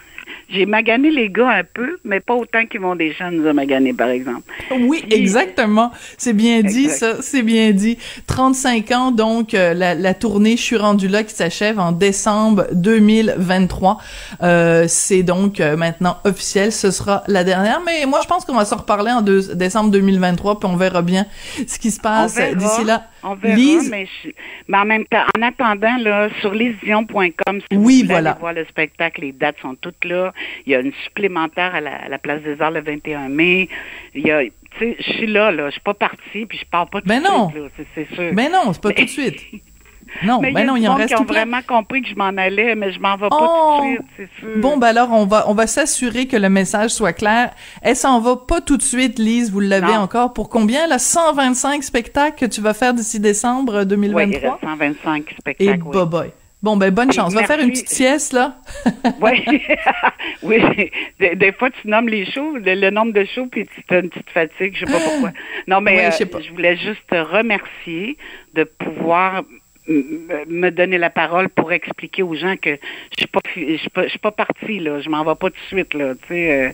J'ai 0.50 0.66
magané 0.66 1.10
les 1.10 1.30
gars 1.30 1.48
un 1.50 1.64
peu, 1.64 1.98
mais 2.04 2.20
pas 2.20 2.34
autant 2.34 2.66
qu'ils 2.66 2.80
vont 2.80 2.94
des 2.96 3.12
jeunes 3.12 3.36
nous 3.40 3.46
a 3.48 3.52
magané, 3.52 3.92
par 3.92 4.08
exemple. 4.08 4.42
Oui, 4.80 5.02
Puis- 5.08 5.18
exactement. 5.18 5.90
C'est 6.18 6.32
bien 6.32 6.62
dit, 6.62 6.88
ça. 6.88 7.22
C'est 7.22 7.42
bien 7.42 7.70
dit. 7.72 7.98
35 8.26 8.90
ans, 8.92 9.10
donc, 9.10 9.54
euh, 9.54 9.74
la, 9.74 9.94
la 9.94 10.14
tournée 10.14 10.56
Je 10.56 10.62
suis 10.62 10.76
rendu 10.76 11.08
là 11.08 11.22
qui 11.24 11.34
s'achève 11.34 11.78
en 11.78 11.92
décembre 11.92 12.66
2023. 12.72 13.98
Euh, 14.42 14.84
c'est 14.88 15.22
donc 15.22 15.60
euh, 15.60 15.76
maintenant 15.76 16.18
officiel. 16.24 16.72
Ce 16.72 16.90
sera 16.90 17.22
la 17.26 17.44
dernière. 17.44 17.80
Mais 17.84 18.06
moi, 18.06 18.20
je 18.22 18.28
pense 18.28 18.44
qu'on 18.44 18.54
va 18.54 18.64
s'en 18.64 18.76
reparler 18.76 19.12
en 19.12 19.22
deux- 19.22 19.54
décembre 19.54 19.90
2023, 19.90 20.60
puis 20.60 20.68
on 20.70 20.76
verra 20.76 21.02
bien 21.02 21.26
ce 21.66 21.78
qui 21.78 21.90
se 21.90 22.00
passe 22.00 22.34
d'ici 22.56 22.84
là. 22.84 23.04
On 23.26 23.34
verra, 23.34 23.56
Lise, 23.56 23.90
mais, 23.90 24.06
je- 24.22 24.30
mais 24.68 24.78
en 24.78 24.84
même 24.84 25.04
temps, 25.06 25.24
en 25.36 25.42
attendant, 25.42 25.96
là, 25.98 26.28
sur 26.40 26.52
lesdion.com, 26.52 27.60
si 27.60 27.76
Oui, 27.76 27.78
vous 27.78 27.80
voulez 27.80 28.02
voilà. 28.04 28.30
aller 28.32 28.40
voir 28.40 28.52
le 28.52 28.64
spectacle, 28.66 29.22
les 29.22 29.32
dates 29.32 29.56
sont 29.62 29.74
toutes 29.76 30.04
là. 30.04 30.32
Il 30.66 30.72
y 30.72 30.74
a 30.74 30.80
une 30.80 30.92
supplémentaire 31.04 31.74
à 31.74 31.80
la, 31.80 31.96
à 31.96 32.08
la 32.08 32.18
Place 32.18 32.42
des 32.42 32.60
Arts 32.60 32.70
le 32.72 32.80
21 32.82 33.28
mai. 33.28 33.68
Il 34.14 34.26
y 34.26 34.30
a, 34.30 34.42
tu 34.44 34.50
sais, 34.78 34.96
je 34.98 35.12
suis 35.12 35.26
là, 35.26 35.50
là. 35.50 35.66
Je 35.68 35.72
suis 35.72 35.80
pas 35.80 35.94
partie, 35.94 36.46
puis 36.46 36.58
je 36.58 36.64
pars 36.66 36.88
pas 36.90 37.00
tout 37.00 37.08
Ben 37.08 37.20
de 37.22 37.26
non. 37.28 37.50
suite, 37.50 37.62
là, 37.62 37.68
c'est, 37.76 37.86
c'est 37.94 38.14
sûr. 38.14 38.32
ben 38.34 38.52
non, 38.52 38.72
c'est 38.72 38.82
pas 38.82 38.88
Mais- 38.90 38.94
tout 38.94 39.04
de 39.04 39.08
suite. 39.08 39.40
Non, 40.22 40.40
mais 40.40 40.52
ben 40.52 40.60
il 40.60 40.62
y 40.62 40.66
non, 40.66 40.76
il 40.76 40.88
en 40.88 40.94
reste 40.94 41.08
qui 41.14 41.20
ont 41.20 41.24
plein. 41.24 41.40
vraiment 41.40 41.60
compris 41.66 42.02
que 42.02 42.08
je 42.08 42.14
m'en 42.14 42.28
allais, 42.36 42.74
mais 42.74 42.92
je 42.92 43.00
m'en 43.00 43.16
vais 43.16 43.28
pas 43.28 43.36
Oh! 43.40 43.78
tout 43.80 43.84
de 43.84 43.90
suite, 43.94 44.06
c'est 44.16 44.28
sûr. 44.40 44.58
Bon, 44.58 44.76
ben 44.76 44.88
alors, 44.88 45.10
on 45.12 45.26
va, 45.26 45.44
on 45.48 45.54
va 45.54 45.66
s'assurer 45.66 46.26
que 46.26 46.36
le 46.36 46.48
message 46.48 46.90
soit 46.90 47.12
clair. 47.12 47.50
Elle 47.82 47.96
s'en 47.96 48.20
va 48.20 48.36
pas 48.36 48.60
tout 48.60 48.76
de 48.76 48.82
suite, 48.82 49.18
Lise. 49.18 49.50
Vous 49.50 49.60
l'avez 49.60 49.86
Non. 49.88 50.00
encore 50.00 50.32
pour 50.32 50.48
combien, 50.48 50.86
là? 50.86 50.98
125 50.98 51.82
spectacles 51.82 52.38
que 52.38 52.46
tu 52.46 52.60
vas 52.60 52.74
faire 52.74 52.94
d'ici 52.94 53.18
décembre 53.20 53.74
oui, 53.76 53.82
il 53.82 53.88
2023? 53.88 54.50
reste 54.52 54.60
125 54.62 55.30
Et 55.30 55.34
spectacles, 55.40 55.82
oui. 55.84 55.96
bye-bye. 55.96 56.30
Bon, 56.62 56.78
ben, 56.78 56.90
bonne 56.90 57.10
Et 57.10 57.12
chance. 57.12 57.34
Va 57.34 57.44
faire 57.44 57.60
une 57.60 57.70
petite 57.70 57.90
sieste, 57.90 58.32
là. 58.32 58.56
Oui, 59.20 59.44
oui. 60.42 60.90
Des, 61.20 61.36
des 61.36 61.52
fois, 61.52 61.68
tu 61.70 61.88
nommes 61.88 62.08
les 62.08 62.24
shows, 62.30 62.56
le, 62.56 62.74
le 62.74 62.90
nombre 62.90 63.12
de 63.12 63.24
shows, 63.26 63.46
puis 63.50 63.66
tu 63.86 63.94
as 63.94 63.98
une 63.98 64.08
petite 64.08 64.30
fatigue, 64.30 64.74
je 64.74 64.86
sais 64.86 64.92
pas 64.92 64.98
pourquoi. 65.04 65.32
Non, 65.66 65.80
mais 65.82 65.96
Ouais, 65.96 66.06
euh, 66.06 66.10
je 66.40 66.42
je 66.42 66.50
voulais 66.52 66.76
juste 66.78 67.02
te 67.10 67.16
remercier 67.16 68.16
de 68.54 68.64
pouvoir 68.64 69.42
me 69.88 70.70
donner 70.70 70.98
la 70.98 71.10
parole 71.10 71.48
pour 71.48 71.72
expliquer 71.72 72.22
aux 72.22 72.34
gens 72.34 72.56
que 72.60 72.70
je 72.70 73.16
suis 73.18 73.26
pas 73.26 73.40
fi- 73.52 73.72
je 73.72 73.80
suis 73.80 73.90
pas, 73.90 74.04
je 74.04 74.08
suis 74.10 74.18
pas 74.18 74.30
partie 74.32 74.78
là, 74.80 75.00
je 75.00 75.08
m'en 75.10 75.24
vais 75.24 75.34
pas 75.34 75.50
tout 75.50 75.56
de 75.56 75.66
suite 75.76 75.94
là, 75.94 76.14
tu 76.14 76.28
sais. 76.28 76.52
euh. 76.68 76.70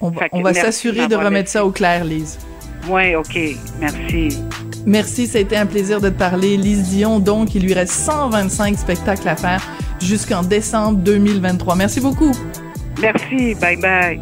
On 0.00 0.10
va, 0.10 0.26
on 0.32 0.52
s'assurer 0.52 1.06
de 1.06 1.14
remettre 1.14 1.32
laissé. 1.44 1.52
ça 1.52 1.64
au 1.64 1.70
clair, 1.70 2.04
Lise. 2.04 2.38
Ouais, 2.88 3.14
ok, 3.14 3.38
merci. 3.78 4.36
Merci, 4.84 5.28
ça 5.28 5.38
a 5.38 5.40
été 5.40 5.56
un 5.56 5.66
plaisir 5.66 6.00
de 6.00 6.08
te 6.08 6.18
parler. 6.18 6.56
Lise 6.56 6.88
Dion, 6.90 7.20
donc, 7.20 7.54
il 7.54 7.62
lui 7.64 7.72
reste 7.72 7.92
125 7.92 8.76
spectacles 8.76 9.28
à 9.28 9.36
faire 9.36 9.62
jusqu'en 10.00 10.42
décembre 10.42 10.98
2023. 10.98 11.76
Merci 11.76 12.00
beaucoup. 12.00 12.32
Merci, 13.00 13.54
bye 13.54 13.76
bye. 13.76 14.20